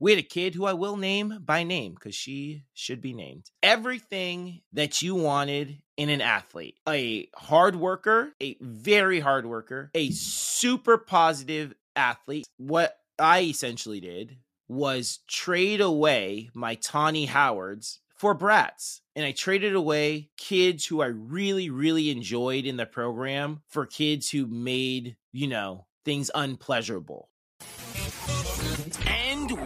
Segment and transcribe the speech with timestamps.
[0.00, 3.50] We had a kid who I will name by name because she should be named.
[3.62, 10.10] Everything that you wanted in an athlete a hard worker, a very hard worker, a
[10.10, 12.46] super positive athlete.
[12.56, 19.02] What I essentially did was trade away my Tawny Howards for brats.
[19.14, 24.30] And I traded away kids who I really, really enjoyed in the program for kids
[24.30, 27.28] who made, you know, things unpleasurable.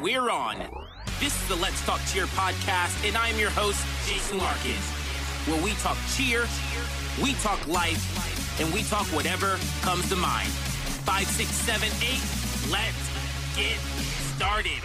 [0.05, 0.59] We're on.
[1.19, 4.85] This is the Let's Talk Cheer podcast, and I'm your host, Jason Larkins,
[5.49, 6.45] where we talk cheer,
[7.23, 8.05] we talk life,
[8.61, 10.51] and we talk whatever comes to mind.
[11.09, 12.21] Five, six, seven, eight,
[12.69, 13.01] let's
[13.57, 13.81] get
[14.37, 14.85] started.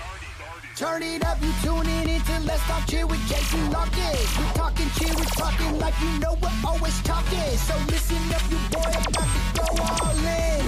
[0.78, 4.24] Turn it up, you tuning into Let's Talk Cheer with Jason Larkins.
[4.40, 7.58] We're talking cheer, we're talking like you know we're always talking.
[7.68, 10.64] So listen up, you boy, about to go all in.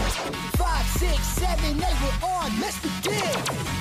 [0.59, 2.51] Five, six, seven, eight, we're on.
[2.59, 3.71] Let's begin.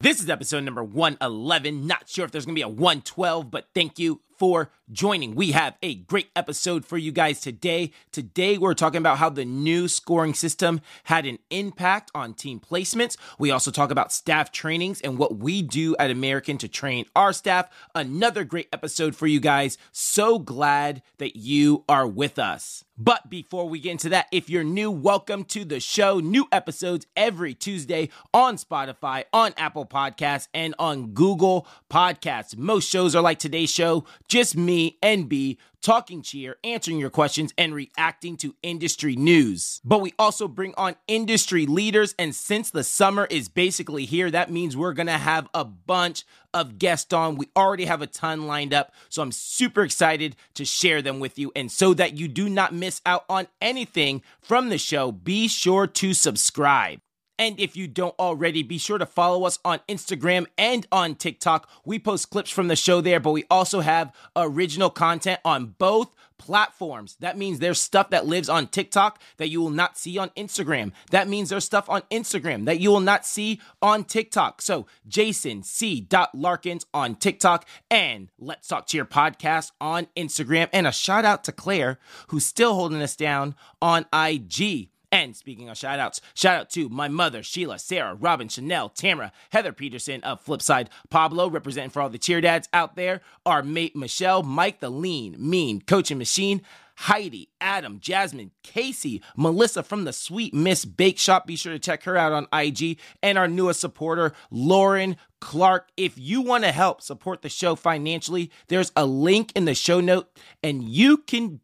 [0.00, 1.86] This is episode number 111.
[1.86, 5.34] Not sure if there's going to be a 112, but thank you for joining.
[5.34, 7.92] We have a great episode for you guys today.
[8.12, 13.16] Today, we're talking about how the new scoring system had an impact on team placements.
[13.38, 17.32] We also talk about staff trainings and what we do at American to train our
[17.32, 17.68] staff.
[17.94, 19.76] Another great episode for you guys.
[19.92, 22.84] So glad that you are with us.
[23.00, 26.18] But before we get into that, if you're new, welcome to the show.
[26.18, 32.56] New episodes every Tuesday on Spotify, on Apple Podcasts, and on Google Podcasts.
[32.56, 37.52] Most shows are like today's show, just me and B talking cheer, answering your questions,
[37.56, 39.80] and reacting to industry news.
[39.84, 44.50] But we also bring on industry leaders, and since the summer is basically here, that
[44.50, 47.36] means we're gonna have a bunch of guests on.
[47.36, 51.38] We already have a ton lined up, so I'm super excited to share them with
[51.38, 51.52] you.
[51.54, 55.86] And so that you do not miss out on anything from the show, be sure
[55.86, 57.00] to subscribe.
[57.38, 61.68] And if you don't already, be sure to follow us on Instagram and on TikTok.
[61.84, 66.10] We post clips from the show there, but we also have original content on both
[66.38, 67.16] platforms.
[67.20, 70.92] That means there's stuff that lives on TikTok that you will not see on Instagram.
[71.10, 74.62] That means there's stuff on Instagram that you will not see on TikTok.
[74.62, 76.06] So, Jason C.
[76.32, 80.68] Larkins on TikTok and Let's Talk Cheer podcast on Instagram.
[80.72, 81.98] And a shout out to Claire,
[82.28, 84.90] who's still holding us down on IG.
[85.10, 89.32] And speaking of shout outs, shout out to my mother, Sheila, Sarah, Robin, Chanel, Tamara,
[89.50, 93.96] Heather Peterson of Flipside, Pablo, representing for all the cheer dads out there, our mate
[93.96, 96.60] Michelle, Mike the lean, mean coaching machine,
[97.02, 101.46] Heidi, Adam, Jasmine, Casey, Melissa from the Sweet Miss Bake Shop.
[101.46, 102.98] Be sure to check her out on IG.
[103.22, 105.90] And our newest supporter, Lauren Clark.
[105.96, 110.00] If you want to help support the show financially, there's a link in the show
[110.00, 110.28] note,
[110.60, 111.60] and you can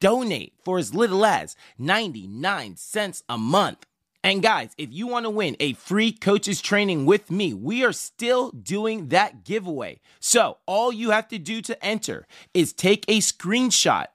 [0.00, 3.86] donate for as little as 99 cents a month.
[4.24, 7.92] And guys, if you want to win a free coaches training with me, we are
[7.92, 10.00] still doing that giveaway.
[10.18, 14.06] So, all you have to do to enter is take a screenshot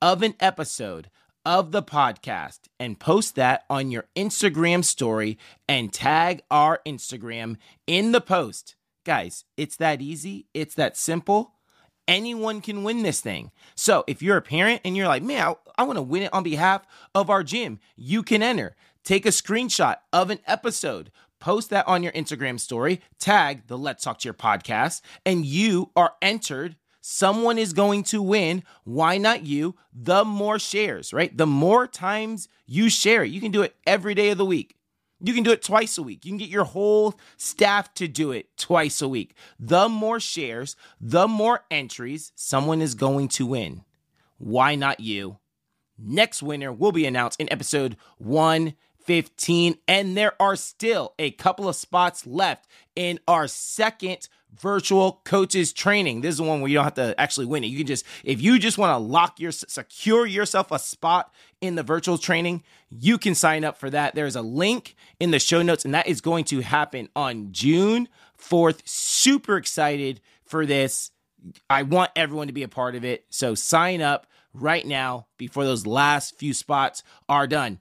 [0.00, 1.10] of an episode
[1.44, 5.38] of the podcast and post that on your Instagram story
[5.68, 7.56] and tag our Instagram
[7.86, 8.76] in the post.
[9.04, 11.54] Guys, it's that easy, it's that simple
[12.08, 13.52] anyone can win this thing.
[13.76, 16.34] So if you're a parent and you're like, man, I, I want to win it
[16.34, 16.82] on behalf
[17.14, 18.74] of our gym, you can enter.
[19.04, 24.02] Take a screenshot of an episode, post that on your Instagram story, tag the Let's
[24.02, 26.76] Talk Cheer podcast, and you are entered.
[27.00, 28.64] Someone is going to win.
[28.84, 29.76] Why not you?
[29.94, 31.34] The more shares, right?
[31.34, 34.74] The more times you share it, you can do it every day of the week.
[35.20, 36.24] You can do it twice a week.
[36.24, 39.34] You can get your whole staff to do it twice a week.
[39.58, 43.84] The more shares, the more entries, someone is going to win.
[44.38, 45.38] Why not you?
[45.98, 51.74] Next winner will be announced in episode 115, and there are still a couple of
[51.74, 56.20] spots left in our second virtual coaches training.
[56.20, 57.68] This is the one where you don't have to actually win it.
[57.68, 61.74] You can just, if you just want to lock your, secure yourself a spot in
[61.74, 64.14] the virtual training, you can sign up for that.
[64.14, 68.08] There's a link in the show notes, and that is going to happen on June
[68.40, 68.80] 4th.
[68.84, 71.10] Super excited for this.
[71.68, 73.24] I want everyone to be a part of it.
[73.30, 77.78] So sign up right now before those last few spots are done.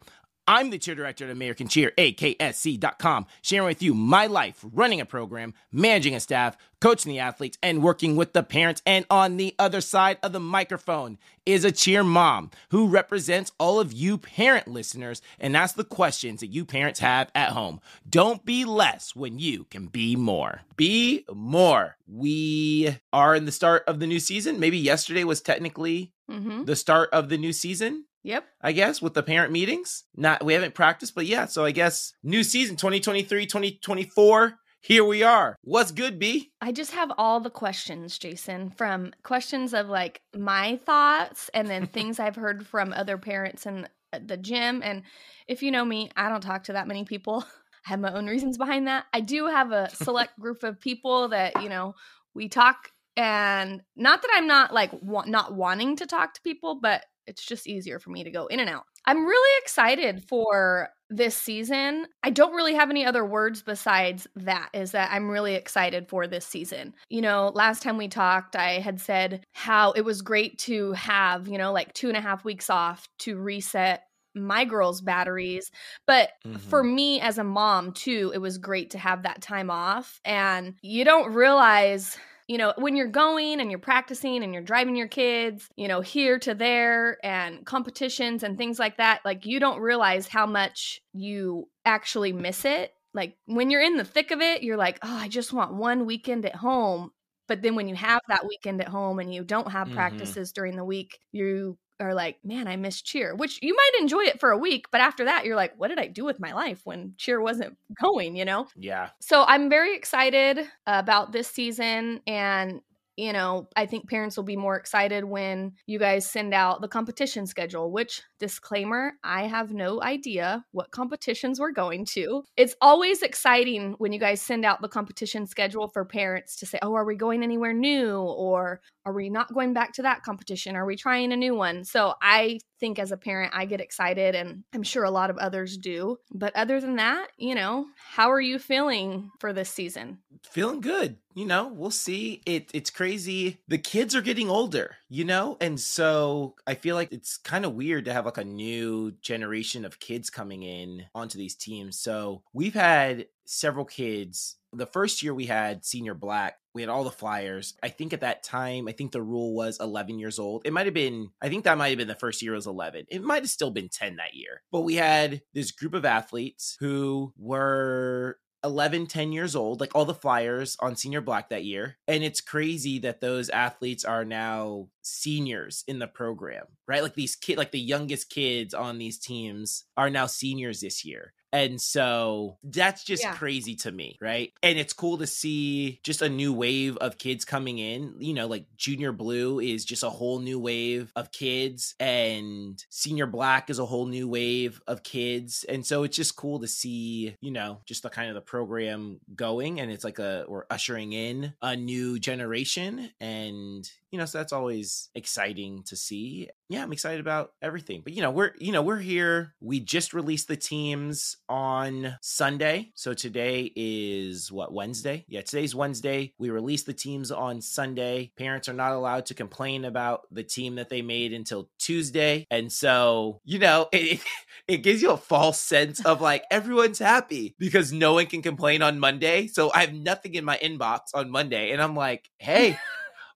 [0.48, 5.06] I'm the cheer director at American Cheer, AKSC.com, sharing with you my life running a
[5.06, 8.82] program, managing a staff, coaching the athletes, and working with the parents.
[8.86, 13.80] And on the other side of the microphone is a cheer mom who represents all
[13.80, 17.82] of you parent listeners and asks the questions that you parents have at home.
[18.10, 20.62] Don't be less when you can be more.
[20.76, 21.98] Be more.
[22.08, 24.60] We are in the start of the new season.
[24.60, 26.66] Maybe yesterday was technically Mm-hmm.
[26.66, 28.04] the start of the new season.
[28.28, 28.46] Yep.
[28.62, 30.04] I guess, with the parent meetings.
[30.14, 31.46] Not we haven't practiced, but yeah.
[31.46, 34.60] So I guess new season 2023, 2024.
[34.82, 35.56] Here we are.
[35.62, 36.52] What's good, B?
[36.60, 41.88] I just have all the questions, Jason, from questions of like my thoughts and then
[41.88, 44.82] things I've heard from other parents in uh, the gym.
[44.84, 45.04] And
[45.48, 47.46] if you know me, I don't talk to that many people.
[47.86, 49.06] I have my own reasons behind that.
[49.14, 51.96] I do have a select group of people that, you know,
[52.34, 56.80] we talk and not that I'm not like wa- not wanting to talk to people,
[56.82, 58.84] but it's just easier for me to go in and out.
[59.06, 62.08] I'm really excited for this season.
[62.24, 66.28] I don't really have any other words besides that, is that I'm really excited for
[66.28, 66.94] this season.
[67.10, 71.48] You know, last time we talked, I had said how it was great to have,
[71.48, 74.04] you know, like two and a half weeks off to reset
[74.36, 75.72] my girls' batteries.
[76.06, 76.58] But Mm-hmm.
[76.70, 80.20] for me as a mom, too, it was great to have that time off.
[80.24, 84.96] And you don't realize you know, when you're going and you're practicing and you're driving
[84.96, 89.60] your kids, you know, here to there and competitions and things like that, like you
[89.60, 92.94] don't realize how much you actually miss it.
[93.14, 96.06] Like when you're in the thick of it, you're like, oh, I just want one
[96.06, 97.12] weekend at home.
[97.48, 99.92] But then when you have that weekend at home and you don't have Mhm.
[99.92, 104.22] practices during the week, you are like, man, I miss cheer, which you might enjoy
[104.22, 104.88] it for a week.
[104.92, 107.78] But after that, you're like, what did I do with my life when cheer wasn't
[108.02, 108.68] going, you know?
[108.76, 109.10] Yeah.
[109.20, 112.82] So I'm very excited about this season and
[113.18, 116.88] you know, I think parents will be more excited when you guys send out the
[116.88, 122.44] competition schedule, which disclaimer, I have no idea what competitions we're going to.
[122.56, 126.78] It's always exciting when you guys send out the competition schedule for parents to say,
[126.82, 130.76] "Oh, are we going anywhere new or are we not going back to that competition?
[130.76, 134.36] Are we trying a new one?" So, I think as a parent, I get excited
[134.36, 136.18] and I'm sure a lot of others do.
[136.32, 140.20] But other than that, you know, how are you feeling for this season?
[140.48, 141.68] Feeling good you know?
[141.68, 142.42] We'll see.
[142.48, 143.60] It it's crazy.
[143.68, 145.56] The kids are getting older you know?
[145.62, 149.86] And so i feel like it's kind of weird to have like a new generation
[149.86, 152.00] of kids coming in onto these teams.
[152.00, 154.56] So we've had several kids.
[154.74, 157.74] The first year we had senior black we had all the flyers.
[157.82, 160.64] I think at that time i think the rule was 11 years old.
[160.66, 163.06] It might have been i think that might have been the first year was 11
[163.10, 164.64] it might have still been 10 that year.
[164.72, 170.06] But we had this group of athletes who were 11 10 years old like all
[170.06, 174.88] the flyers on senior black that year and it's crazy that those athletes are now
[175.02, 177.04] seniors in the program right?
[177.04, 181.34] Like these kid like the youngest kids on these teams are now seniors this year
[181.54, 183.36] and so that's just Yeah.
[183.36, 184.52] crazy to me, right?
[184.62, 188.16] And it's cool to see just a new wave of kids coming in.
[188.20, 193.28] You know, like Junior Blue is just a whole new wave of kids, and Senior
[193.28, 195.64] Black is a whole new wave of kids.
[195.70, 199.20] And so it's just cool to see, you know, just the kind of the program
[199.36, 199.80] going.
[199.80, 203.12] And it's like a, we're ushering in a new generation.
[203.20, 206.50] And, you know, so that's always exciting to see.
[206.70, 208.02] Yeah, I'm excited about everything.
[208.04, 209.54] But you know, we're you know, we're here.
[209.60, 212.92] We just released the teams on Sunday.
[212.96, 215.26] So today is what Wednesday?
[215.28, 216.34] Yeah, today's Wednesday.
[216.38, 218.32] We released the teams on Sunday.
[218.38, 222.48] Parents are not allowed to complain about the team that they made until Tuesday.
[222.50, 224.22] And so, you know, it,
[224.68, 228.82] it gives you a false sense of like everyone's happy because no one can complain
[228.82, 229.48] on Monday.
[229.48, 232.78] So I have nothing in my inbox on Monday and I'm like, "Hey,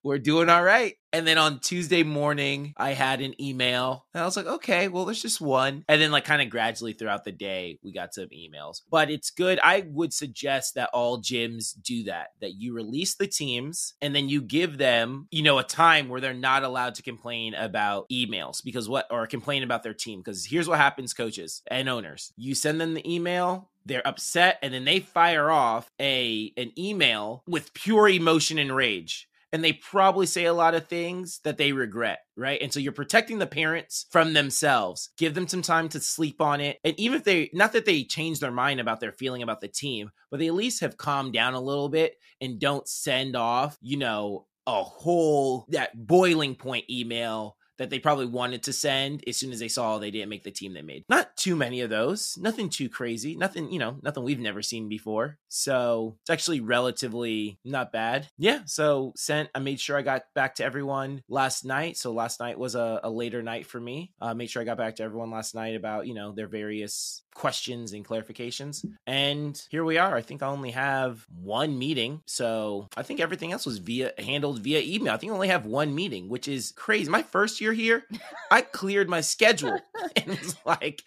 [0.03, 0.95] we're doing all right.
[1.13, 5.03] And then on Tuesday morning, I had an email and I was like, okay, well,
[5.03, 5.83] there's just one.
[5.89, 8.81] And then, like, kind of gradually throughout the day, we got some emails.
[8.89, 9.59] But it's good.
[9.61, 14.29] I would suggest that all gyms do that, that you release the teams and then
[14.29, 18.63] you give them, you know, a time where they're not allowed to complain about emails
[18.63, 20.21] because what, or complain about their team.
[20.21, 24.73] Because here's what happens, coaches and owners you send them the email, they're upset and
[24.73, 30.25] then they fire off a an email with pure emotion and rage and they probably
[30.25, 32.61] say a lot of things that they regret, right?
[32.61, 35.09] And so you're protecting the parents from themselves.
[35.17, 36.77] Give them some time to sleep on it.
[36.83, 39.67] And even if they, not that they change their mind about their feeling about the
[39.67, 43.77] team, but they at least have calmed down a little bit and don't send off,
[43.81, 49.37] you know, a whole, that boiling point email that they probably wanted to send as
[49.37, 51.03] soon as they saw they didn't make the team they made.
[51.09, 52.37] Not too many of those.
[52.39, 53.35] Nothing too crazy.
[53.35, 55.39] Nothing, you know, nothing we've never seen before.
[55.47, 58.27] So it's actually relatively not bad.
[58.37, 58.59] Yeah.
[58.67, 61.97] So sent, I made sure I got back to everyone last night.
[61.97, 64.13] So last night was a, a later night for me.
[64.21, 67.20] Uh, made sure I got back to everyone last night about, you know, their various
[67.33, 68.85] questions and clarifications.
[69.07, 70.15] And here we are.
[70.15, 72.21] I think I only have one meeting.
[72.25, 75.13] So I think everything else was via handled via email.
[75.13, 77.09] I think I only have one meeting, which is crazy.
[77.09, 78.03] My first year here,
[78.51, 79.79] I cleared my schedule
[80.15, 81.03] and was like,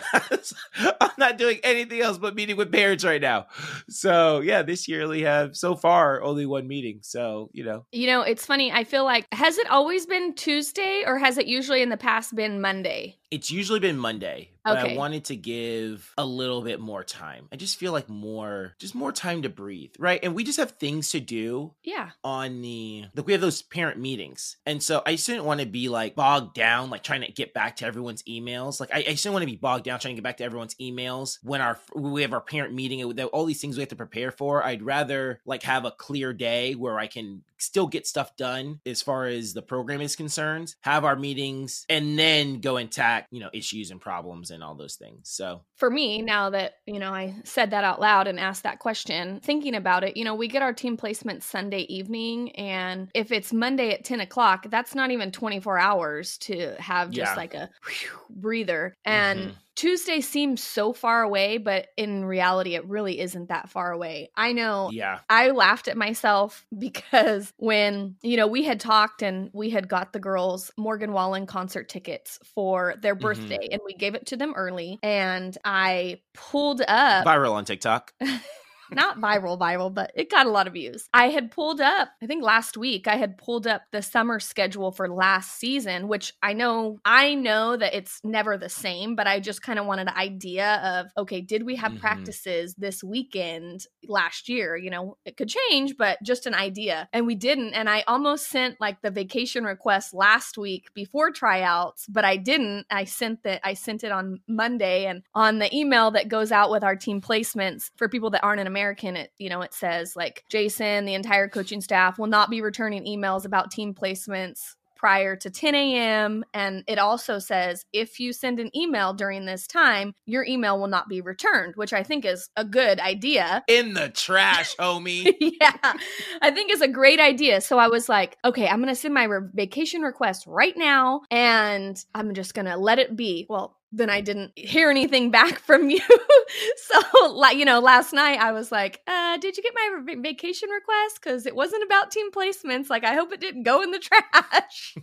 [1.01, 3.48] I'm not doing anything else but meeting with parents right now.
[3.89, 7.00] So yeah, this year we have so far only one meeting.
[7.01, 7.86] So, you know.
[7.91, 8.72] You know, it's funny.
[8.72, 12.36] I feel like, has it always been Tuesday or has it usually in the past
[12.36, 13.17] been Monday?
[13.33, 14.93] It's usually been Monday, but Okay.
[14.93, 17.47] I wanted to give a little bit more time.
[17.51, 20.19] I just feel like more, just more time to breathe, right?
[20.21, 22.11] And we just have things to do Yeah.
[22.23, 25.65] on the like we have those parent meetings and so i just didn't want to
[25.65, 29.03] be like bogged down like trying to get back to everyone's emails like i, I
[29.03, 31.61] just didn't want to be bogged down trying to get back to everyone's emails when
[31.61, 34.81] our we have our parent meeting all these things we have to prepare for i'd
[34.83, 39.25] rather like have a clear day where i can still get stuff done as far
[39.25, 43.50] as the program is concerned have our meetings and then go and tack you know
[43.53, 47.34] issues and problems and all those things so for me now that you know i
[47.43, 50.62] said that out loud and asked that question thinking about it you know we get
[50.62, 55.32] our team placement sunday evening and if it's monday at 10 o'clock that's not even
[55.32, 57.36] 24 hours to have just Yeah.
[57.36, 59.55] like a whew breather and Mhm.
[59.75, 64.30] Tuesday seems so far away but in reality it really isn't that far away.
[64.36, 65.20] I know yeah.
[65.30, 70.13] I laughed at myself because when, you know, we had talked and we had got
[70.13, 73.22] the girls Morgan Wallen concert tickets for their Mhm.
[73.22, 78.13] birthday and we gave it to them early and I pulled up viral on tiktok
[78.91, 81.07] not viral viral but it got a lot of views.
[81.13, 84.91] I had pulled up i think last week i had pulled up the summer schedule
[84.91, 89.39] for last season which i know i know that it's never the same but i
[89.39, 91.99] just kind of wanted an idea of okay did we have Mhm.
[91.99, 94.75] practices this weekend last year?
[94.75, 97.07] You know it could change but just an idea.
[97.13, 102.05] And we didn't and i almost sent like the vacation request last week before tryouts
[102.07, 102.85] but i didn't.
[102.89, 106.71] I sent that i sent it on monday and on the email that goes out
[106.71, 110.15] with our team placements for people that aren't an american it you know it says
[110.15, 115.36] like jason the entire coaching staff will not be returning emails about team placements prior
[115.36, 116.46] to 10 a.m.
[116.53, 120.88] And it also says if you send an email during this time, your email will
[120.88, 123.65] not be returned, which I think is a good idea.
[123.68, 125.94] in the trash homie yeah,
[126.42, 127.60] I think it's a great idea.
[127.60, 131.24] So I was like, okay, I'm going to send my re- vacation request right now
[131.30, 133.46] and I'm just going to let it be.
[133.50, 136.01] Well, then I didn't hear anything back from you.
[136.77, 140.69] so, like, you know, last night I was like, uh, did you get my vacation
[140.69, 141.19] request?
[141.21, 142.89] Because it wasn't about team placements.
[142.89, 144.00] Like, I hope it didn't go in the
[144.33, 144.95] trash.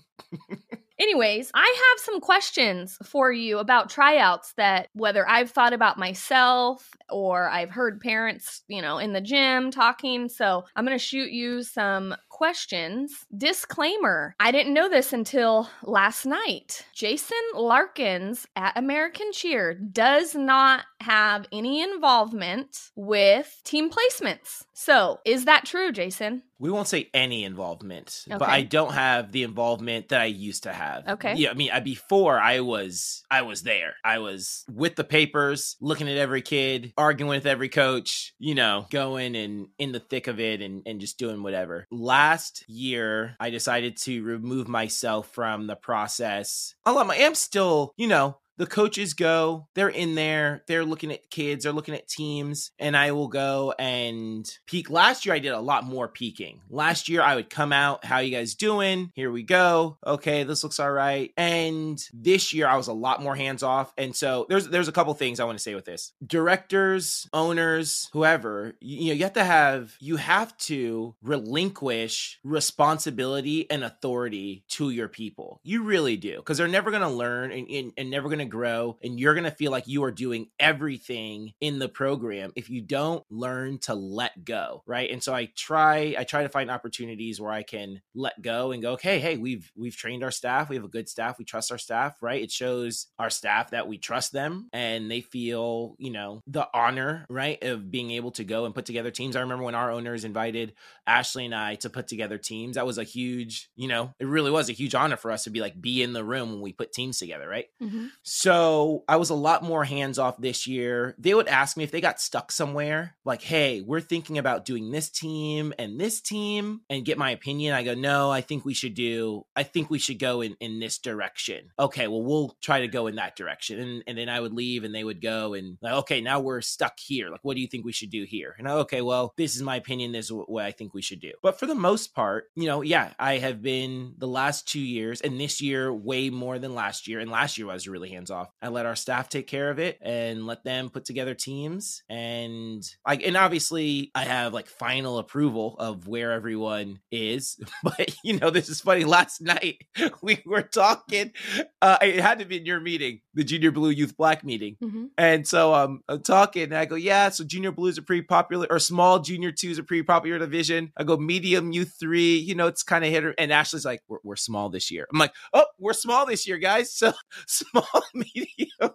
[1.00, 6.90] Anyways, I have some questions for you about tryouts that whether I've thought about myself
[7.08, 10.28] or I've heard parents, you know, in the gym talking.
[10.28, 13.26] So I'm going to shoot you some questions.
[13.36, 16.86] Disclaimer I didn't know this until last night.
[16.94, 24.64] Jason Larkins at American Cheer does not have any involvement with team placements.
[24.72, 26.42] So is that true, Jason?
[26.60, 30.72] we won't say any involvement, but I don't have the involvement that I used to
[30.72, 31.08] have.
[31.08, 31.34] Okay.
[31.36, 33.94] Yeah, I mean, I, before I was, I was there.
[34.04, 38.34] I was with the papers, looking at every kid, arguing with every coach.
[38.38, 41.86] You know, going and in the thick of it, and and just doing whatever.
[41.90, 42.29] Last
[42.68, 46.74] year, I decided to remove myself from the process.
[46.86, 51.64] I am still, you know, the coaches go, they're in there, they're looking at kids,
[51.64, 54.90] they're looking at teams, and I will go and peek.
[54.90, 56.60] Last year, I did a lot more peeking.
[56.68, 59.12] Last year, I would come out, how you guys doing?
[59.14, 59.96] Here we go.
[60.06, 61.32] Okay, this looks all right.
[61.38, 63.94] And this year, I was a lot more hands off.
[63.96, 66.12] And so there's there's a couple things I want to say with this.
[66.22, 73.70] Directors, owners, whoever, you, you know, you have to have you have to relinquish responsibility
[73.70, 75.60] and authority to your people.
[75.62, 78.49] You really do, because they're never going to learn and, and, and never going to
[78.50, 78.98] grow.
[79.02, 82.80] And you're going to feel like you are doing everything in the program if you
[82.80, 84.82] don't learn to let go.
[84.86, 85.10] Right.
[85.10, 88.82] And so I try, I try to find opportunities where I can let go and
[88.82, 90.68] go, okay, hey, we've, we've trained our staff.
[90.68, 91.38] We have a good staff.
[91.38, 92.16] We trust our staff.
[92.20, 92.42] Right.
[92.42, 97.26] It shows our staff that we trust them and they feel, you know, the honor,
[97.28, 99.36] right, of being able to go and put together teams.
[99.36, 100.74] I remember when our owners invited
[101.06, 102.76] Ashley and I to put together teams.
[102.76, 105.50] That was a huge, you know, it really was a huge honor for us to
[105.50, 107.66] be like be in the room when we put teams together, right?
[107.82, 108.06] Mm-hmm.
[108.40, 111.14] So I was a lot more hands off this year.
[111.18, 114.90] They would ask me if they got stuck somewhere, like, hey, we're thinking about doing
[114.90, 117.74] this team and this team and get my opinion.
[117.74, 120.80] I go, no, I think we should do, I think we should go in, in
[120.80, 121.68] this direction.
[121.78, 123.78] Okay, well, we'll try to go in that direction.
[123.78, 126.62] And, and then I would leave and they would go and like, okay, now we're
[126.62, 127.28] stuck here.
[127.28, 128.54] Like, what do you think we should do here?
[128.58, 130.12] And I, okay, well, this is my opinion.
[130.12, 131.32] This is what I think we should do.
[131.42, 135.20] But for the most part, you know, yeah, I have been the last two years
[135.20, 137.20] and this year way more than last year.
[137.20, 138.48] And last year I was really hands hands off.
[138.60, 142.02] I let our staff take care of it and let them put together teams.
[142.10, 147.58] And like, and obviously, I have like final approval of where everyone is.
[147.82, 149.04] But you know, this is funny.
[149.04, 149.86] Last night
[150.22, 151.32] we were talking.
[151.80, 154.76] Uh, it had to be in your meeting, the Junior Blue Youth Black meeting.
[154.82, 155.06] Mm-hmm.
[155.16, 157.30] And so um, I'm talking, and I go, yeah.
[157.30, 160.38] So Junior Blue is a pretty popular, or small Junior Two is a pretty popular
[160.38, 160.92] division.
[160.96, 162.36] I go medium Youth Three.
[162.36, 163.24] You know, it's kind of hit.
[163.24, 165.06] Or, and Ashley's like, we're, we're small this year.
[165.10, 166.90] I'm like, oh, we're small this year, guys.
[167.00, 167.12] So
[167.46, 168.92] small, medium,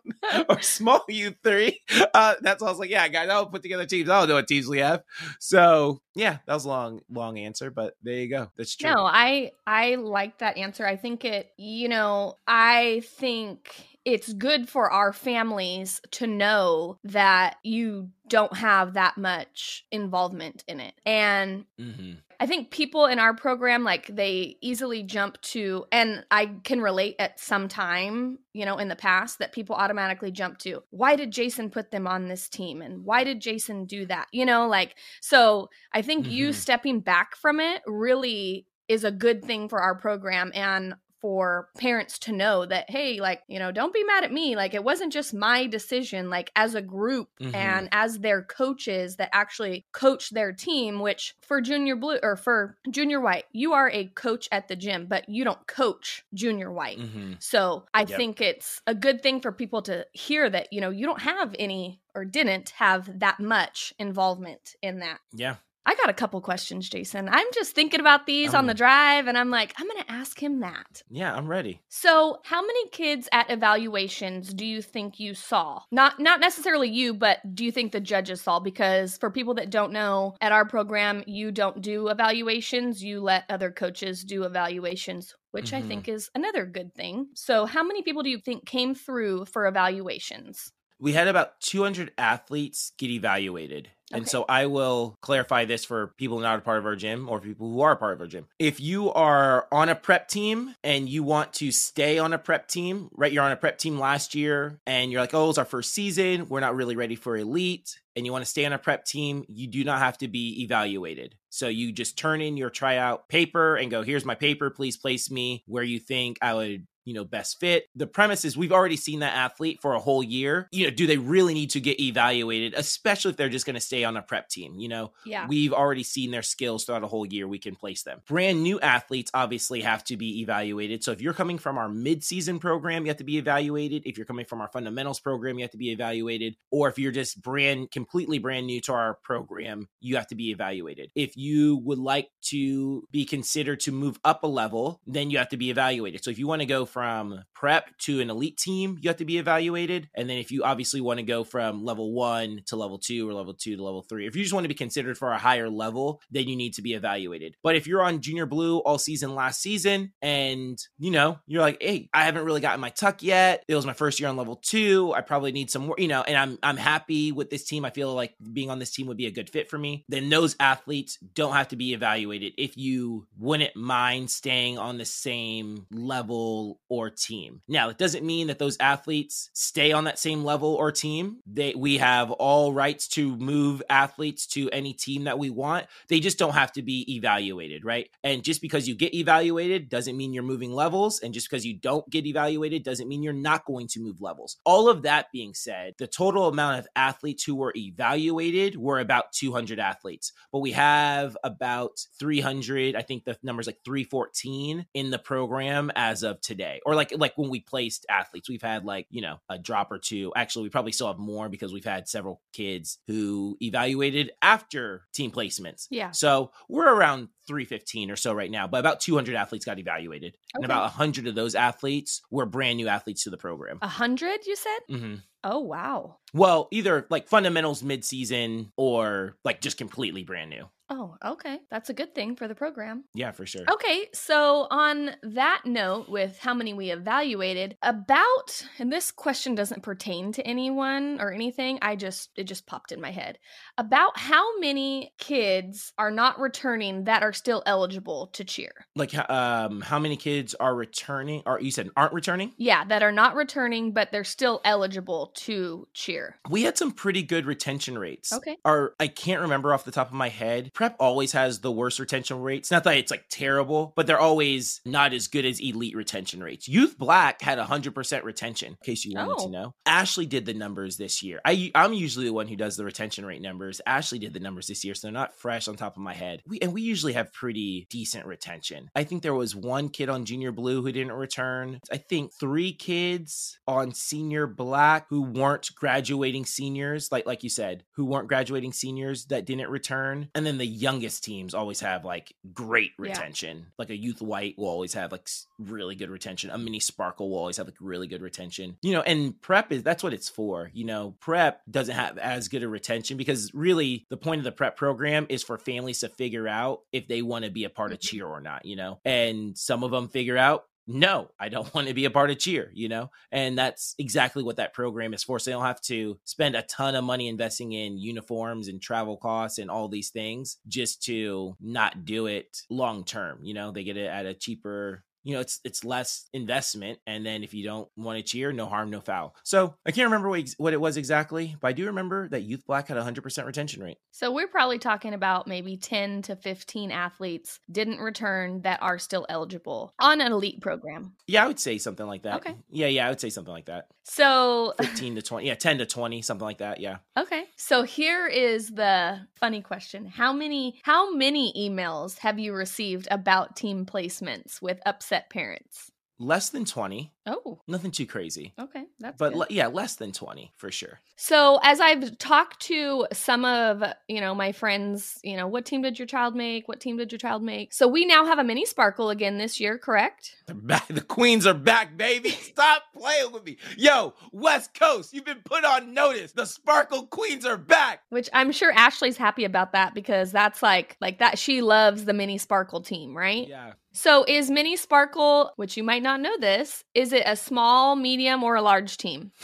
[0.50, 1.82] or small Youth Three.
[2.14, 3.30] Uh, that's all I was like, yeah, guys.
[3.30, 4.10] I'll put together teams.
[4.10, 5.04] I don't know what teams we have.
[5.40, 8.52] So yeah, that was a long, long answer, but there you go.
[8.58, 8.90] That's true.
[8.90, 10.86] No, I I like that answer.
[10.86, 13.72] I think it, you know, I think
[14.06, 20.80] it's good for our families to know that you don't have that much involvement in
[20.80, 20.94] it.
[21.06, 26.48] And hmm I think people in our program, like they easily jump to, and I
[26.66, 30.84] can relate at some time, you know, in the past that people automatically jump to,
[30.90, 32.82] why did Jason put them on this team?
[32.82, 34.28] And why did Jason do that?
[34.34, 36.54] You know, like, so I think you Mhm.
[36.54, 40.94] stepping back from it really is a good thing for our program and
[41.26, 44.76] for parents to know that hey like you know don't be mad at me like
[44.76, 47.56] it wasn't just my decision like as a group Mhm.
[47.56, 52.78] and as their coaches that actually coach their team which for junior blue or for
[52.92, 57.00] junior white you are a coach at the gym but you don't coach junior white
[57.00, 58.18] hmm so I Yep.
[58.18, 61.56] think it's a good thing for people to hear that, you know, you don't have
[61.60, 65.20] any or didn't have that much involvement in that.
[65.34, 65.56] Yeah.
[65.86, 67.30] I got a couple questions, Jason.
[67.30, 70.12] I'm just thinking about these on the Um, drive and I'm like, I'm going to
[70.12, 71.04] ask him that.
[71.10, 71.82] Yeah, I'm ready.
[71.90, 75.82] So, how many kids at evaluations do you think you saw?
[75.92, 79.70] Not not necessarily you, but do you think the judges saw because for people that
[79.70, 85.34] don't know, at our program you don't do evaluations, you let other coaches do evaluations,
[85.52, 85.88] which I Mhm.
[85.88, 87.28] think is another good thing.
[87.36, 90.72] So, how many people do you think came through for evaluations?
[91.00, 93.90] We had about 200 athletes get evaluated.
[94.12, 97.40] And so I will clarify this for people not a part of our gym or
[97.40, 98.48] people who are a part of our gym.
[98.60, 102.68] If you are on a prep team and you want to stay on a prep
[102.68, 103.32] team, right?
[103.32, 106.48] You're on a prep team last year and you're like, oh, it's our first season.
[106.50, 108.00] We're not really ready for elite.
[108.16, 110.64] And you want to stay on a prep team, you do not have to be
[110.64, 111.36] evaluated.
[111.50, 114.70] So you just turn in your tryout paper and go, here's my paper.
[114.70, 117.86] Please place me where you think I would you know best fit.
[117.96, 120.68] The premise is we've already seen that athlete for a whole year.
[120.72, 123.80] You know do they really need to get evaluated especially if they're just going to
[123.80, 124.76] stay on a prep team?
[124.80, 125.48] You know Yeah.
[125.48, 127.48] we've already seen their skills throughout a whole year.
[127.48, 128.22] We can place them.
[128.28, 131.04] Brand new athletes obviously have to be evaluated.
[131.04, 134.04] So if you're coming from our mid-season program you have to be evaluated.
[134.06, 136.56] If you're coming from our fundamentals program you have to be evaluated.
[136.72, 140.52] Or if you're just brand completely brand new to our program you have to be
[140.52, 141.12] evaluated.
[141.16, 145.50] If you would like to be considered to move up a level then you have
[145.50, 146.24] to be evaluated.
[146.24, 149.26] So if you want to go from prep to an elite team you have to
[149.26, 150.08] be evaluated.
[150.16, 153.34] And then if you obviously want to go from level one to level two or
[153.34, 155.70] level two to level three if you just want to be considered for a higher
[155.70, 157.54] level then you need to be evaluated.
[157.62, 161.82] But if you're on junior blue all season last season and you know you're like
[161.82, 163.66] hey i haven't really gotten my tuck yet.
[163.68, 165.12] It was my first year on level two.
[165.14, 167.84] I probably need some more you know and i'm i'm happy with this team.
[167.84, 170.06] I feel like being on this team would be a good fit for me.
[170.08, 175.04] Then those athletes don't have to be evaluated if you wouldn't mind staying on the
[175.04, 177.62] same level or team.
[177.68, 181.38] Now it doesn't mean that those athletes stay on that same level or team.
[181.46, 185.88] They we have all rights to move athletes to any team that we want.
[186.10, 188.10] They just don't have to be evaluated right?
[188.24, 191.76] And just because you get evaluated doesn't mean you're moving levels and just because you
[191.76, 194.58] don't get evaluated doesn't mean you're not going to move levels.
[194.66, 199.32] All of that being said the total amount of athletes who were evaluated were about
[199.34, 205.20] 200 athletes but we have about 300 i think the number's like 314 in the
[205.20, 209.22] program as of today or like like when we placed athletes we've had like you
[209.22, 212.42] know a drop or two actually we probably still have more because we've had several
[212.54, 216.12] kids who evaluated after team placements Yeah.
[216.12, 220.36] so we're around 315 or so right now, but about 200 athletes got evaluated.
[220.56, 220.66] And Okay.
[220.66, 223.78] about 100 of those athletes were brand new athletes to the program.
[223.84, 224.80] A hundred, you said?
[224.90, 225.16] mm-hmm.
[225.44, 226.18] Oh wow.
[226.34, 230.68] Well, either like fundamentals mid-season or like just completely brand new.
[230.90, 231.60] Oh, okay.
[231.72, 233.06] That's a good thing for the program.
[233.14, 233.64] Yeah, for sure.
[233.72, 239.84] Okay, so on that note, with how many we evaluated, about, and this question doesn't
[239.84, 243.40] pertain to anyone or anything, I just, it just popped in my head.
[243.78, 248.86] About how many kids are not returning that are still eligible to cheer?
[248.96, 252.54] Like um how many kids are returning or you said aren't returning?
[252.58, 256.38] Yeah, that are not returning, but they're still eligible to cheer?
[256.50, 258.32] We had some pretty good retention rates.
[258.32, 258.58] Okay.
[258.66, 260.72] Our I can't remember off the top of my head.
[260.76, 262.70] Prep always has the worst retention rates.
[262.70, 266.68] Not that it's like terrible, but they're always not as good as elite retention rates.
[266.68, 269.46] Youth Black had 100% retention, in case you wanted Oh.
[269.46, 269.74] to know.
[269.86, 271.40] Ashley did the numbers this year.
[271.44, 273.82] I I'm usually the one who does the retention rate numbers.
[273.88, 276.42] Ashley did the numbers this year, so they're not fresh on top of my head.
[276.46, 278.90] We and we usually have pretty decent retention.
[278.96, 281.80] I think there was one kid on Junior Blue who didn't return.
[281.92, 287.84] I think three kids on Senior Black who weren't graduating seniors, like like you said,
[287.94, 290.30] who weren't graduating seniors that didn't return.
[290.36, 293.10] And then the youngest teams always have like great Yeah.
[293.10, 293.68] retention.
[293.78, 296.50] Like a Youth White will always have like really good retention.
[296.50, 298.78] A Mini Sparkle will always have like really good retention.
[298.82, 300.72] You know, and prep is that's what it's for.
[300.74, 304.52] You know, prep doesn't have as good a retention because really the point of the
[304.52, 307.92] prep program is for families to figure out if they want to be a part
[307.92, 308.18] of mm-hmm.
[308.18, 309.00] cheer or not, you know.
[309.06, 312.40] And some of them figure out no, I don't want to be a part of
[312.40, 313.10] cheer, you know?
[313.32, 315.40] And that's exactly what that program is for.
[315.40, 319.18] So they don't have to spend a ton of money investing in uniforms and travel
[319.18, 323.40] costs and all these things just to not do it long term.
[323.44, 327.26] You know, they get it at a cheaper you know it's it's less investment and
[327.26, 330.30] then if you don't want to cheer no harm no foul so i can't remember
[330.30, 333.04] what, ex- what it was exactly but i do remember that youth black had a
[333.04, 338.62] 100% retention rate So we're probably talking about maybe 10 to 15 athletes didn't return
[338.62, 341.14] that are still eligible on an elite program.
[341.28, 342.56] yeah i would say something like that Okay.
[342.70, 345.86] yeah yeah i would say something like that So 15 to 20 yeah 10 to
[345.86, 347.46] 20 something like that yeah Okay.
[347.56, 350.06] So here is the funny question.
[350.06, 355.92] How many how many emails have you received about team placements with upset parents?
[356.20, 358.86] less than 20 Oh, nothing too crazy okay.
[359.00, 363.46] That's but le- yeah less than 20 for sure So, as I've talked to some
[363.46, 366.68] of, you know, my friends, you know, what team did your child make?
[366.68, 367.72] What team did your child make?
[367.74, 370.36] So, we now have a mini sparkle again this year, correct?
[370.46, 370.88] They're back.
[370.90, 372.32] The queens are back, baby.
[372.32, 373.58] Stop playing with me.
[373.78, 376.34] Yo, West Coast, you've been put on notice.
[376.34, 378.02] The Sparkle Queens are back.
[378.10, 382.14] Which I'm sure Ashley's happy about that because that's like like that she loves the
[382.14, 383.48] mini sparkle team, right?
[383.48, 383.74] Yeah.
[383.94, 388.44] So, is mini sparkle, which you might not know this, is it a small, medium
[388.44, 389.32] or a large team?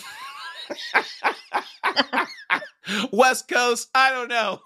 [3.12, 4.60] West Coast, I don't know.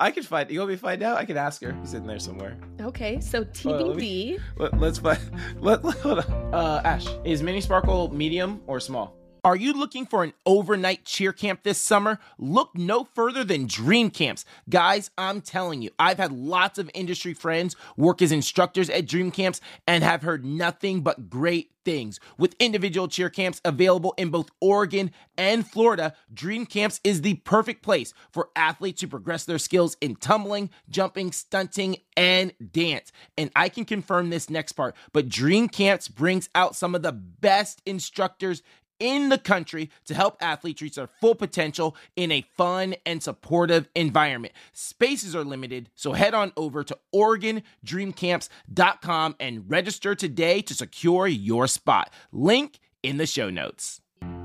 [0.00, 0.50] I can find.
[0.50, 1.16] You want me to find out?
[1.16, 1.76] I can ask her.
[1.82, 2.56] She's in there somewhere.
[2.80, 4.40] Okay, so TBD.
[4.56, 5.18] Let, let's find.
[5.60, 6.54] Let, let- hold on.
[6.54, 9.16] Uh, Ash, is Mini Sparkle medium or small?
[9.44, 12.20] Are you looking for an overnight cheer camp this summer?
[12.38, 14.44] Look no further than Dream Camps.
[14.68, 19.32] Guys, I'm telling you, I've had lots of industry friends work as instructors at Dream
[19.32, 22.20] Camps and have heard nothing but great things.
[22.38, 27.82] With individual cheer camps available in both Oregon and Florida, Dream Camps is the perfect
[27.82, 33.10] place for athletes to progress their skills in tumbling, jumping, stunting, and dance.
[33.36, 37.12] And I can confirm this next part, but Dream Camps brings out some of the
[37.12, 38.62] best instructors
[39.02, 43.88] in the country to help athletes reach their full potential in a fun and supportive
[43.96, 44.54] environment.
[44.72, 51.66] Spaces are limited, so head on over to OregonDreamCamps.com and register today to secure your
[51.66, 52.12] spot.
[52.30, 54.00] Link in the show notes.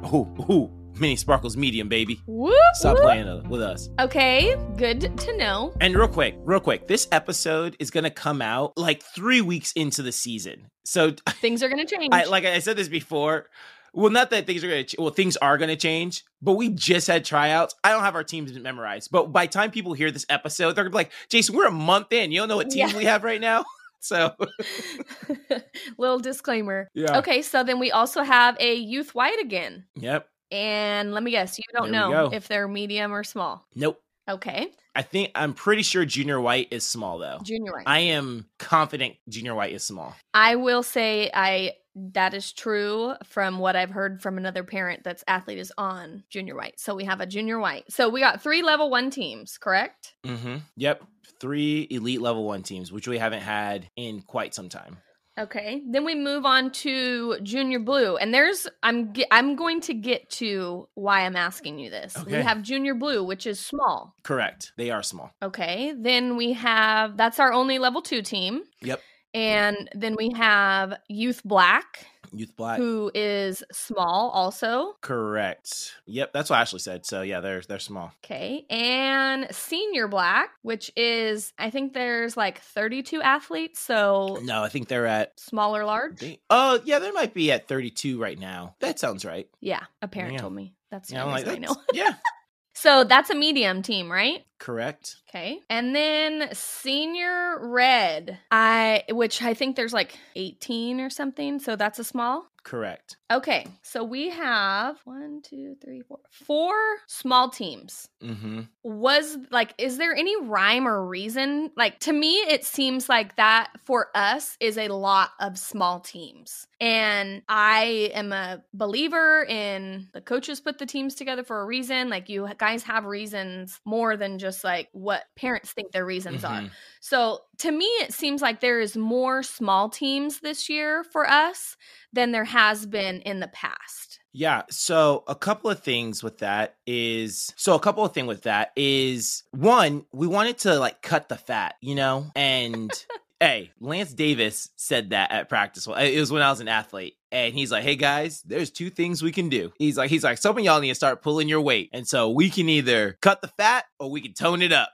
[0.06, 2.20] Ooh, ooh, mini sparkles medium, baby.
[2.26, 3.04] Whoop, Stop whoop.
[3.04, 3.90] playing with us.
[4.00, 5.72] Okay, good to know.
[5.80, 10.02] And real quick, real quick, this episode is gonna come out like three weeks into
[10.02, 10.72] the season.
[10.84, 12.10] So Things are going to change.
[12.14, 13.48] I like I said this before.
[13.98, 14.84] Well, not that things are gonna.
[14.84, 17.74] Ch- well, things are gonna change, but we just had tryouts.
[17.84, 20.84] I don't have our teams memorized, but by the time people hear this episode, they're
[20.84, 22.32] gonna be like, "Jason, we're a month in.
[22.32, 22.98] You don't know what teams Yeah.
[22.98, 23.66] we have right now."
[24.00, 24.36] So
[25.98, 26.88] Little disclaimer.
[26.94, 29.86] yeah, Okay, so then we also have a youth white again.
[29.96, 33.66] yep, And let me guess, you don't There know if they're medium or small.
[33.76, 34.00] nope.
[34.30, 37.40] Okay, I think I'm pretty sure Junior White is small though.
[37.44, 37.84] junior white.
[37.88, 40.14] I am confident Junior White is small.
[40.34, 41.72] I will say I
[42.14, 46.56] that is true from what I've heard from another parent that's athlete is on junior
[46.56, 46.80] white.
[46.80, 47.92] So we have a junior white.
[47.92, 50.14] So we got three level one teams, correct?
[50.26, 50.58] Mm-hmm.
[50.76, 51.04] Yep,
[51.40, 54.98] three elite level one teams, which we haven't had in quite some time.
[55.40, 55.84] Okay.
[55.88, 60.88] Then we move on to junior blue, and there's I'm I'm going to get to
[60.96, 62.18] why I'm asking you this.
[62.26, 64.16] We have junior blue, which is small.
[64.24, 64.72] Correct.
[64.78, 65.32] They are small.
[65.44, 65.94] Okay.
[65.96, 69.00] Then we have that's our only level two team, Yep.
[69.38, 72.78] And then we have youth black, Youth Black.
[72.78, 74.94] who is small also.
[75.02, 75.94] Correct.
[76.08, 77.06] Yep, that's what Ashley said.
[77.06, 78.12] So yeah, they're they're small.
[78.26, 78.66] Okay.
[78.70, 83.80] And senior black, which is, I think there's like 32 athletes.
[83.80, 85.40] So No, I think they're at.
[85.40, 86.38] small or large?
[86.50, 88.76] Oh yeah, they might be at 32 right now.
[88.80, 89.48] That sounds right.
[89.62, 89.84] Yeah.
[90.02, 90.40] A parent Yeah.
[90.42, 90.74] told me.
[90.92, 91.76] That's Yeah, like I know.
[91.94, 92.14] yeah,
[92.78, 94.46] So that's a medium team, right?
[94.60, 95.18] correct.
[95.30, 95.60] Okay.
[95.70, 101.60] And then senior red, I which I think there's like 18 or something.
[101.60, 102.48] So that's a small.
[102.68, 103.16] Correct.
[103.32, 106.74] Okay, so we have one, two, three, four, four
[107.08, 108.10] small teams.
[108.22, 108.64] Mm-hmm.
[108.84, 111.72] Was like, is there any rhyme or reason?
[111.78, 116.68] Like, to me, it seems like that for us is a lot of small teams.
[116.82, 122.10] And I am a believer in the coaches put the teams together for a reason.
[122.10, 126.64] Like, you guys have reasons more than just like what parents think their reasons are.
[127.10, 131.78] So to me, it seems like there is more small teams this year for us
[132.12, 134.20] than there has been in the past.
[134.34, 134.64] Yeah.
[134.70, 138.74] So a couple of things with that is so a couple of things with that
[138.76, 142.30] is one, we wanted to like cut the fat, you know?
[142.36, 142.92] And
[143.40, 145.88] hey, Lance Davis said that at practice.
[145.88, 147.16] Well, It was when I was an athlete.
[147.32, 149.72] And he's like, hey guys, there's two things we can do.
[149.78, 151.90] He's like, he's like, some of y'all need to start pulling your weight.
[151.94, 154.90] And so we can either cut the fat or we can tone it up.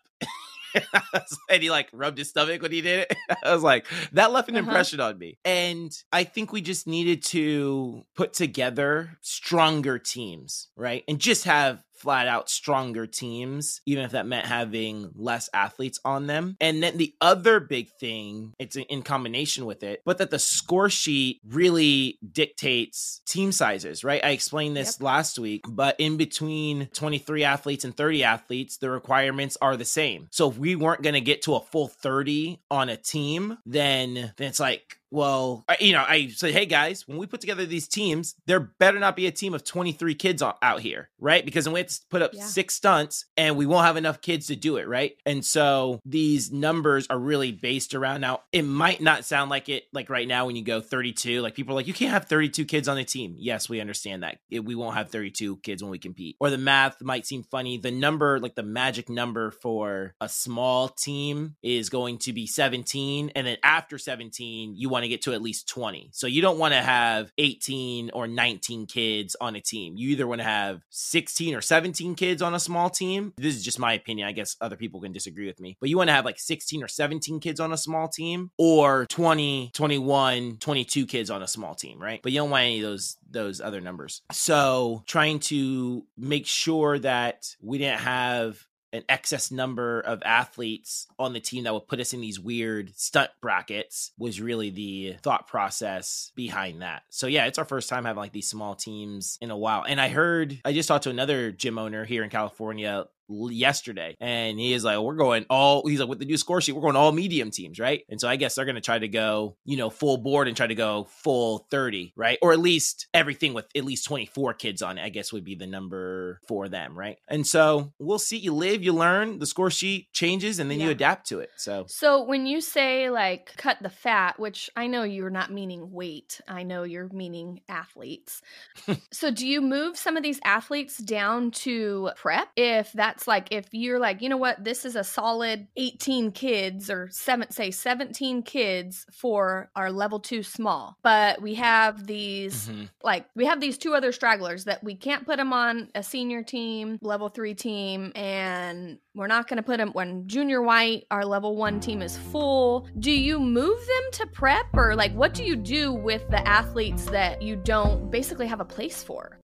[1.49, 3.17] and he like rubbed his stomach when he did it.
[3.43, 4.67] I was like, that left an Uh-huh.
[4.67, 5.38] impression on me.
[5.45, 11.03] And I think we just needed to put together stronger teams, right?
[11.07, 16.27] And just have flat out stronger teams, even if that meant having less athletes on
[16.27, 16.57] them.
[16.59, 20.89] And then the other big thing, it's in combination with it, but that the score
[20.89, 24.23] sheet really dictates team sizes, right?
[24.23, 29.57] I explained this last week, but in between 23 athletes and 30 athletes, the requirements
[29.61, 30.27] are the same.
[30.31, 34.33] So if we weren't going to get to a full 30 on a team, then,
[34.35, 37.65] then it's like, well, I, you know, I said, hey guys, when we put together
[37.67, 41.45] these teams, there better not be a team of 23 kids out here, right?
[41.45, 42.43] Because then we have to put up Yeah.
[42.45, 45.15] six stunts and we won't have enough kids to do it, right?
[45.26, 48.41] And so these numbers are really based around now.
[48.52, 51.73] It might not sound like it, like right now when you go 32, like people
[51.73, 53.36] are like, you can't have 32 kids on a team.
[53.38, 54.39] Yes, we understand that.
[54.49, 56.38] It- we won't have 32 kids when we compete.
[56.39, 57.78] Or the math might seem funny.
[57.78, 63.32] The number, like the magic number for a small team is going to be 17.
[63.36, 66.09] And then after 17, you to get to at least 20.
[66.13, 69.95] So you don't want to have 18 or 19 kids on a team.
[69.97, 73.33] You either want to have 16 or 17 kids on a small team.
[73.37, 74.27] This is just my opinion.
[74.27, 75.77] I guess other people can disagree with me.
[75.79, 79.05] But you want to have like 16 or 17 kids on a small team or
[79.07, 82.21] 20, 21, 22 kids on a small team, right?
[82.21, 84.21] But you don't want any of those those other numbers.
[84.31, 91.34] So trying to make sure that we didn't have an excess number of athletes on
[91.34, 95.47] the team that would put us in these weird stunt brackets was really the thought
[95.47, 97.01] process behind that.
[97.10, 99.84] So yeah, it's our first time having like these small teams in a while.
[99.84, 104.59] And I heard I just talked to another gym owner here in California yesterday and
[104.59, 106.95] he is like we're going all he's like with the new score sheet we're going
[106.95, 108.03] all medium teams right?
[108.09, 110.57] And so i guess they're going to try to go you know full board and
[110.57, 112.38] try to go full 30 right?
[112.41, 115.55] Or at least everything with at least 24 kids on it i guess would be
[115.55, 117.17] the number for them right?
[117.27, 118.38] And so we'll see.
[118.38, 121.86] You live you learn the score sheet changes and then you adapt to it so.
[121.88, 126.41] So when you say like cut the fat, which I know you're not meaning weight,
[126.47, 128.41] I know you're meaning athletes.
[129.12, 133.67] so do you move some of these athletes down to prep if that's like if
[133.71, 138.41] you're like, you know what, this is a solid 18 kids or seven say 17
[138.43, 140.97] kids for our level 2 small.
[141.04, 142.89] But we have these mhm.
[143.04, 146.41] like we have these two other stragglers that we can't put them on a senior
[146.43, 151.26] team level three team and we're not going to put them when junior white our
[151.26, 155.43] level one team is full do you move them to prep or like what do
[155.43, 159.39] you do with the athletes that you don't basically have a place for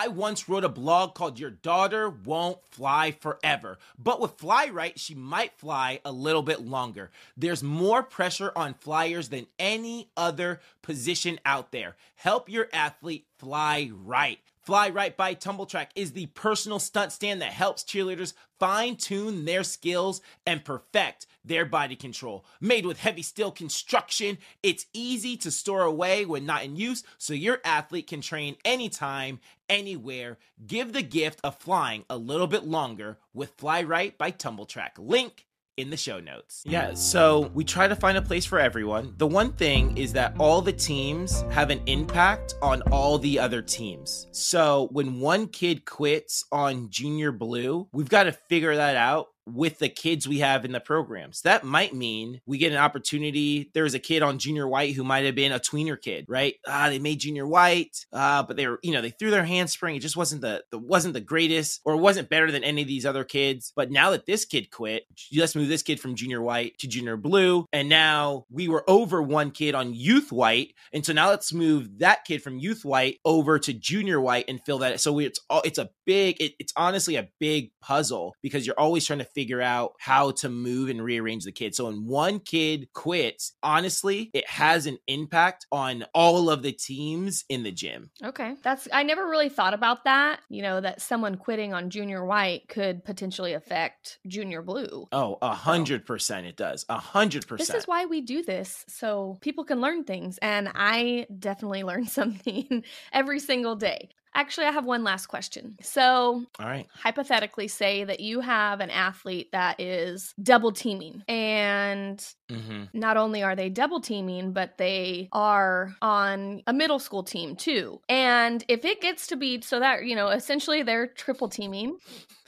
[0.00, 3.80] I once wrote a blog called Your Daughter Won't Fly Forever.
[3.98, 7.10] But with Fly Right, she might fly a little bit longer.
[7.36, 11.96] There's more pressure on flyers than any other position out there.
[12.14, 14.38] Help your athlete fly right.
[14.68, 19.46] Fly Right by Tumbl Trak is the personal stunt stand that helps cheerleaders fine tune
[19.46, 22.44] their skills and perfect their body control.
[22.60, 27.32] Made with heavy steel construction, it's easy to store away when not in use, so
[27.32, 30.36] your athlete can train anytime, anywhere.
[30.66, 34.98] Give the gift of flying a little bit longer with Fly Right by Tumbl Trak.
[34.98, 35.46] Link
[35.78, 36.62] in the show notes.
[36.66, 39.14] Yeah, so we try to find a place for everyone.
[39.16, 43.62] The one thing is that all the teams have an impact on all the other
[43.62, 44.26] teams.
[44.32, 49.78] So when one kid quits on Junior Blue, we've got to figure that out with
[49.78, 51.42] the kids we have in the programs.
[51.42, 53.70] That might mean we get an opportunity.
[53.74, 56.54] There was a kid on junior white who might have been a tweener kid, right?
[56.66, 59.96] Ah, they made junior white, uh, but they were, you know, they threw their handspring.
[59.96, 63.06] It just wasn't the, the wasn't the greatest or wasn't better than any of these
[63.06, 63.72] other kids.
[63.74, 65.04] But now that this kid quit,
[65.36, 67.66] let's move this kid from junior white to junior blue.
[67.72, 70.74] And now we were over one kid on youth white.
[70.92, 74.60] And so now let's move that kid from youth white over to junior white and
[74.64, 75.00] fill that.
[75.00, 79.04] So it's all, it's a big, it, it's honestly a big puzzle because you're always
[79.06, 81.76] trying to figure out how to move and rearrange the kids.
[81.76, 87.44] So when one kid quits, honestly, it has an impact on all of the teams
[87.48, 88.10] in the gym.
[88.24, 88.56] Okay.
[88.64, 92.68] That's I never really thought about that, you know, that someone quitting on junior white
[92.68, 95.06] could potentially affect junior blue.
[95.12, 96.84] Oh, a hundred percent it does.
[96.88, 97.68] A hundred percent.
[97.68, 102.08] This is why we do this so people can learn things and I definitely learn
[102.08, 104.08] something every single day.
[104.34, 105.76] Actually, I have one last question.
[105.82, 106.86] So, all right.
[106.94, 112.84] Hypothetically, say that you have an athlete that is double teaming, and mm-hmm.
[112.92, 118.00] not only are they double teaming, but they are on a middle school team too.
[118.08, 121.98] And if it gets to be so that, you know, essentially they're triple teaming,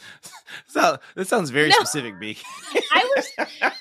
[0.66, 1.76] so that sounds very no.
[1.76, 2.36] specific, B.
[2.92, 3.28] I was.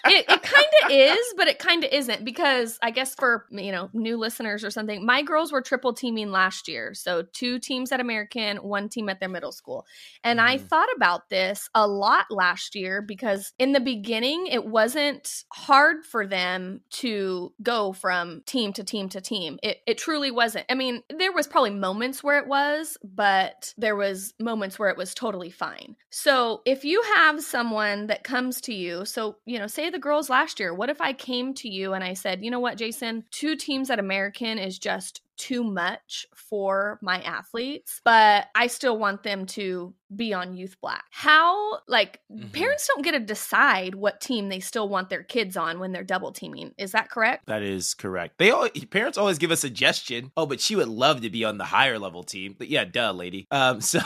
[0.05, 3.71] It, it kind of is, but it kind of isn't because I guess for you
[3.71, 6.93] know new listeners or something, my girls were triple teaming last year.
[6.93, 9.86] So two teams at American, one team at their middle school,
[10.23, 10.49] and mm-hmm.
[10.49, 16.05] I thought about this a lot last year because in the beginning it wasn't hard
[16.10, 19.60] for them to go from team to team to team.
[19.63, 20.65] It it truly wasn't.
[20.69, 24.98] I mean, there was probably moments where it was, but there was moments where it
[24.98, 25.95] was totally fine.
[26.10, 30.30] So if you have someone that comes to you, so, you know, say the girls
[30.30, 33.26] last year, what if I came to you and I said, you know what, Jason,
[33.32, 39.23] two teams at American is just too much for my athletes, but I still want
[39.23, 41.06] them to be on Youth Black.
[41.12, 42.49] How, like, mm-hmm.
[42.49, 46.04] parents don't get to decide what team they still want their kids on when they're
[46.04, 46.73] double teaming.
[46.78, 47.45] Is that correct?
[47.47, 48.38] That is correct.
[48.38, 50.32] They all parents always give a suggestion.
[50.36, 52.56] Oh, but she would love to be on the higher level team.
[52.58, 53.47] But yeah, duh, lady.
[53.49, 54.02] Um, so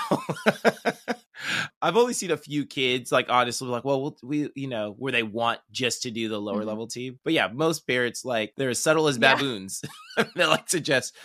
[1.82, 5.24] I've only seen a few kids like honestly like, well, we you know where they
[5.24, 6.68] want just to do the lower mm-hmm.
[6.68, 7.20] level team.
[7.24, 9.82] But yeah, most parents like they're as subtle as baboons.
[10.18, 10.26] Yeah.
[10.36, 11.16] they like suggest.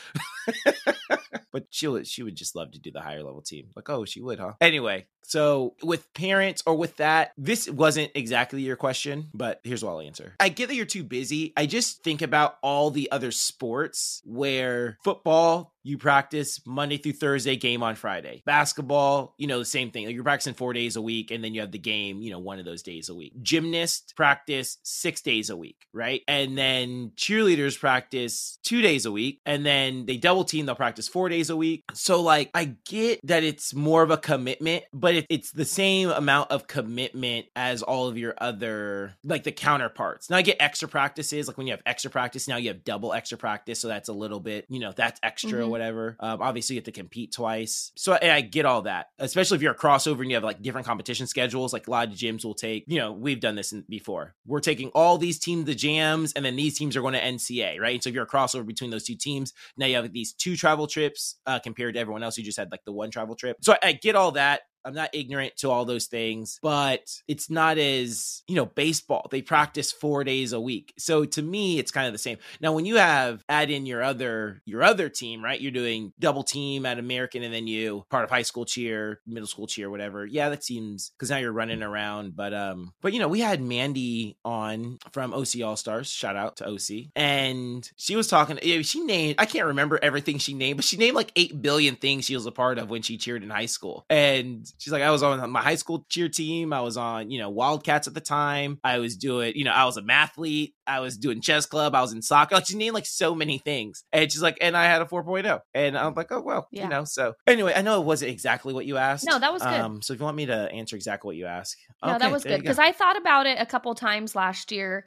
[1.53, 3.69] But she would she would just love to do the higher level team.
[3.77, 4.55] Like, oh, she would, huh?
[4.61, 9.91] Anyway, so with parents or with that, this wasn't exactly your question, but here's what
[9.91, 10.35] I'll answer.
[10.41, 11.53] I get that you're too busy.
[11.57, 17.57] I just think about all the other sports where football, you practice Monday through Thursday,
[17.57, 18.43] game on Friday.
[18.47, 20.07] Basketball, you know, the same thing.
[20.07, 22.39] Like you're practicing four days a week, and then you have the game, you know,
[22.39, 23.33] one of those days a week.
[23.43, 26.23] Gymnast practice six days a week, right?
[26.27, 31.09] And then cheerleaders practice two days a week, and then they double team, they'll practice
[31.09, 31.85] four days a week.
[31.95, 36.11] So, like, I get that it's more of a commitment, but it, it's the same
[36.11, 40.29] amount of commitment as all of your other, like the counterparts.
[40.29, 43.13] Now, I get extra practices, like when you have extra practice, now you have double
[43.13, 43.81] extra practice.
[43.81, 46.17] So that's a little bit, you know, that's extra mm-hmm whatever.
[46.21, 47.93] Um, obviously, you have to compete twice.
[47.97, 50.63] So I, I get all that, especially if you're a crossover and you have like
[50.63, 51.73] different competition schedules.
[51.73, 54.35] Like a lot of gyms will take, you know, we've done this in, before.
[54.47, 57.81] We're taking all these teams the jams, and then these teams are going to NCA,
[57.81, 58.03] right?
[58.03, 60.87] so if you're a crossover between those two teams, now you have these two travel
[60.87, 61.08] trips
[61.47, 63.57] uh, compared to everyone else who just had like the one travel trip.
[63.63, 64.63] So I, I get all that.
[64.85, 69.27] I'm not ignorant to all those things, but it's not as, you know, baseball.
[69.31, 70.95] They practice 4 days a week.
[70.99, 72.39] So to me, it's kind of the same.
[72.61, 75.61] Now when you have add in your other your other team, right?
[75.61, 79.47] You're doing double team at American and then you part of high school cheer, middle
[79.47, 80.25] school cheer, whatever.
[80.25, 83.61] Yeah, that seems cuz now you're running around, but um but you know, we had
[83.61, 86.11] Mandy on from OC All Stars.
[86.11, 87.11] Shout out to OC.
[87.15, 91.17] And she was talking she named I can't remember everything she named, but she named
[91.17, 94.05] like 8 billion things she was a part of when she cheered in high school.
[94.09, 96.73] And she's like, I was on my high school cheer team.
[96.73, 98.79] I was on, you know, Wildcats at the time.
[98.85, 100.73] I was doing, you know, I was a mathlete.
[100.87, 101.95] I was doing chess club.
[101.95, 102.55] I was in soccer.
[102.55, 104.05] Like she named like so many things.
[104.13, 105.61] And she's like, and I had a 4.0.
[105.75, 106.85] And I'm like, oh, well, yeah.
[106.85, 109.27] you know, so anyway, I know it wasn't exactly what you asked.
[109.27, 109.69] No, that was good.
[109.69, 111.77] Um, so if you want me to answer exactly what you ask.
[112.03, 112.61] No, okay, that was good.
[112.61, 115.05] Because I thought about it a couple times last year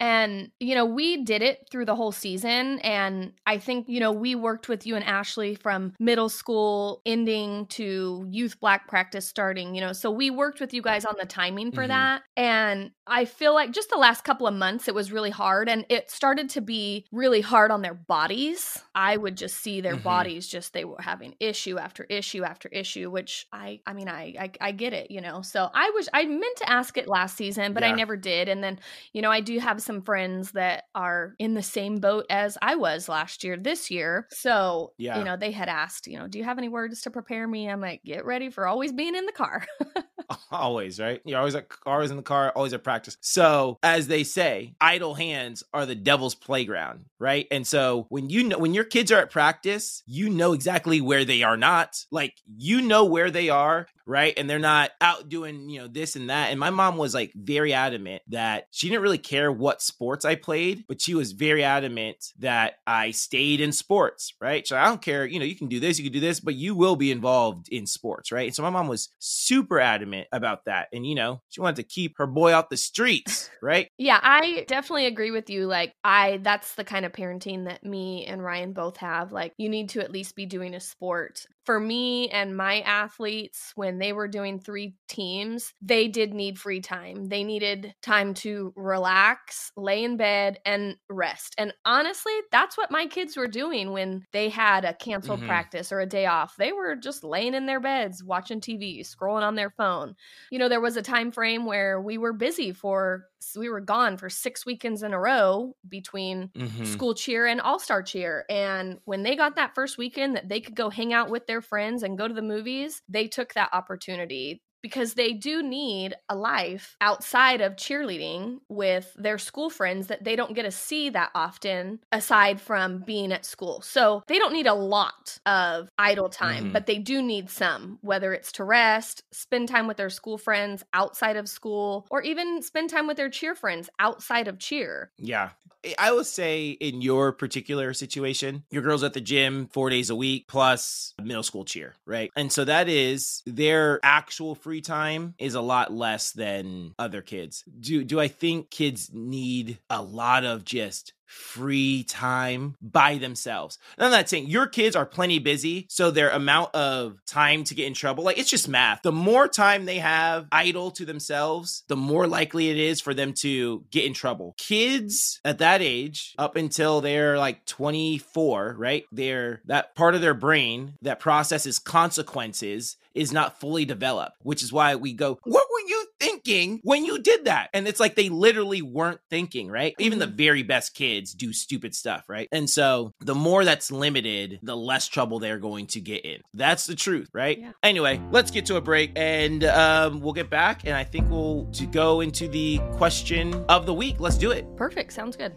[0.00, 2.78] and, you know, we did it through the whole season.
[2.80, 7.66] And I think, you know, we worked with you and Ashley from middle school ending
[7.66, 11.26] to youth black practice starting, you know, so we worked with you guys on the
[11.26, 11.88] timing for mm-hmm.
[11.88, 12.22] that.
[12.36, 15.68] And I feel like just the last couple of months, it was really hard.
[15.68, 18.78] And it started to be really hard on their bodies.
[18.94, 20.02] I would just see their mm-hmm.
[20.02, 24.34] bodies just, they were having issue after issue after issue, which I, I mean, I,
[24.38, 25.42] I, I get it, you know.
[25.42, 27.90] So I was, I meant to ask it last season, but yeah.
[27.90, 28.48] I never did.
[28.48, 28.78] And then,
[29.12, 32.76] you know, I do have some friends that are in the same boat as I
[32.76, 34.26] was last year, this year.
[34.30, 35.18] So, yeah.
[35.18, 37.68] you know, they had asked, you know, do you have any words to prepare me?
[37.68, 39.66] I'm like, get ready for always being in the car.
[40.50, 41.20] always, right?
[41.24, 42.97] You're always at, always in the car, always at practice.
[43.20, 47.46] So, as they say, idle hands are the devil's playground, right?
[47.50, 51.24] And so, when you know when your kids are at practice, you know exactly where
[51.24, 52.04] they are not.
[52.10, 54.32] Like, you know where they are right?
[54.38, 56.50] And they're not out doing, you know, this and that.
[56.50, 60.34] And my mom was like very adamant that she didn't really care what sports I
[60.34, 64.66] played, but she was very adamant that I stayed in sports, right?
[64.66, 66.54] So I don't care, you know, you can do this, you can do this, but
[66.54, 68.46] you will be involved in sports, right?
[68.46, 70.88] And so my mom was super adamant about that.
[70.92, 73.90] And, you know, she wanted to keep her boy off the streets, right?
[73.98, 75.66] Yeah, I definitely agree with you.
[75.66, 79.32] Like, I, that's the kind of parenting that me and Ryan both have.
[79.32, 83.72] Like, you need to at least be doing a sport for me and my athletes,
[83.74, 87.28] when they were doing three teams, they did need free time.
[87.28, 91.54] They needed time to relax, lay in bed, and rest.
[91.58, 95.48] And honestly, that's what my kids were doing when they had a canceled mm-hmm.
[95.48, 96.56] practice or a day off.
[96.56, 100.14] They were just laying in their beds, watching TV, scrolling on their phone.
[100.50, 104.16] You know, there was a time frame where we were busy for we were gone
[104.16, 106.84] for six weekends in a row between mm-hmm.
[106.84, 108.44] school cheer and all star cheer.
[108.48, 111.62] And when they got that first weekend that they could go hang out with their
[111.62, 116.36] friends and go to the movies, they took that opportunity because they do need a
[116.36, 121.30] life outside of cheerleading with their school friends that they don't get to see that
[121.34, 123.80] often aside from being at school.
[123.82, 126.72] So they don't need a lot of idle time, mm-hmm.
[126.72, 130.84] but they do need some, whether it's to rest, spend time with their school friends
[130.92, 135.10] outside of school, or even spend time with their cheer friends outside of cheer.
[135.18, 135.50] Yeah.
[135.96, 140.16] I will say in your particular situation, your girls at the gym four days a
[140.16, 142.32] week plus middle school cheer, right?
[142.34, 147.64] And so that is their actual free time is a lot less than other kids.
[147.80, 153.78] Do do I think kids need a lot of just free time by themselves.
[153.96, 157.74] And I'm not saying your kids are plenty busy, so their amount of time to
[157.74, 159.02] get in trouble, like it's just math.
[159.02, 163.32] The more time they have idle to themselves, the more likely it is for them
[163.34, 164.54] to get in trouble.
[164.58, 169.04] Kids at that age, up until they're like 24, right?
[169.12, 174.72] They're that part of their brain that processes consequences is not fully developed, which is
[174.72, 177.70] why we go, What were you thinking when you did that?
[177.72, 179.94] And it's like they literally weren't thinking, right?
[179.98, 180.36] Even the mm-hmm.
[180.36, 182.48] very best kids do stupid stuff, right?
[182.52, 186.40] And so the more that's limited, the less trouble they're going to get in.
[186.54, 187.58] That's the truth, right?
[187.58, 187.72] Yeah.
[187.82, 190.84] Anyway, let's get to a break and um, we'll get back.
[190.84, 194.16] And I think we'll to go into the question of the week.
[194.18, 194.64] Let's do it.
[194.76, 195.12] Perfect.
[195.12, 195.54] Sounds good.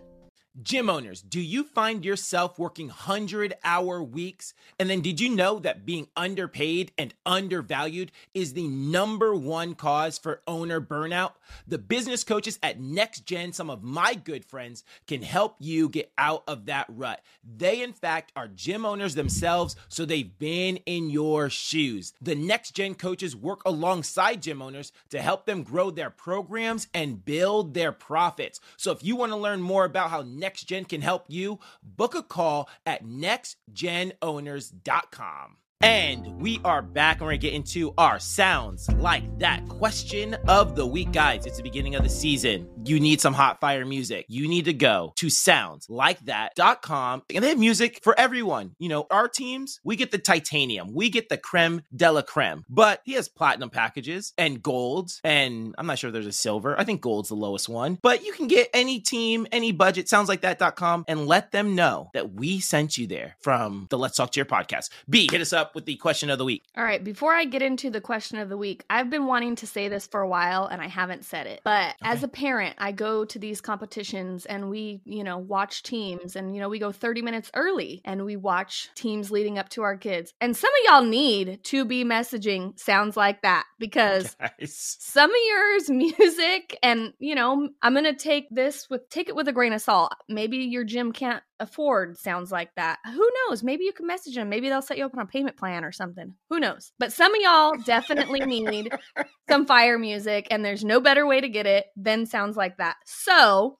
[0.61, 4.53] Gym owners, do you find yourself working 100 hour weeks?
[4.77, 10.17] And then did you know that being underpaid and undervalued is the number one cause
[10.17, 11.35] for owner burnout?
[11.65, 16.11] The business coaches at Next Gen, some of my good friends, can help you get
[16.17, 17.21] out of that rut.
[17.45, 22.11] They, in fact, are gym owners themselves, so they've been in your shoes.
[22.21, 27.23] The Next Gen coaches work alongside gym owners to help them grow their programs and
[27.23, 28.59] build their profits.
[28.75, 32.23] So if you want to learn more about how NextGen can help you, book a
[32.23, 35.57] call at nextgenowners.com.
[35.83, 40.75] And we are back and we're gonna get into our sounds like that question of
[40.75, 41.11] the week.
[41.11, 42.67] Guys, it's the beginning of the season.
[42.85, 44.25] You need some hot fire music.
[44.27, 48.75] You need to go to soundslikethat.com and they have music for everyone.
[48.77, 52.63] You know, our teams, we get the titanium, we get the creme de la creme,
[52.69, 55.19] but he has platinum packages and golds.
[55.23, 56.79] And I'm not sure if there's a silver.
[56.79, 61.05] I think gold's the lowest one, but you can get any team, any budget, soundslikethat.com
[61.07, 64.89] and let them know that we sent you there from the Let's Talk Cheer podcast.
[65.09, 66.63] B, hit us up with the question of the week.
[66.75, 67.03] All right.
[67.03, 70.07] Before I get into the question of the week, I've been wanting to say this
[70.07, 71.61] for a while and I haven't said it.
[71.63, 72.11] But okay.
[72.11, 76.53] as a parent, I go to these competitions and we, you know, watch teams and,
[76.55, 79.97] you know, we go 30 minutes early and we watch teams leading up to our
[79.97, 80.33] kids.
[80.41, 84.97] And some of y'all need to be messaging sounds like that because Guys.
[84.99, 89.35] some of yours music and, you know, I'm going to take this with, take it
[89.35, 90.13] with a grain of salt.
[90.27, 92.99] Maybe your gym can't afford sounds like that.
[93.05, 93.63] Who knows?
[93.63, 94.49] Maybe you can message them.
[94.49, 96.33] Maybe they'll set you up on a payment plan or something.
[96.49, 96.91] Who knows?
[96.99, 98.91] But some of y'all definitely need
[99.49, 102.97] some fire music, and there's no better way to get it than sounds like that.
[103.05, 103.77] So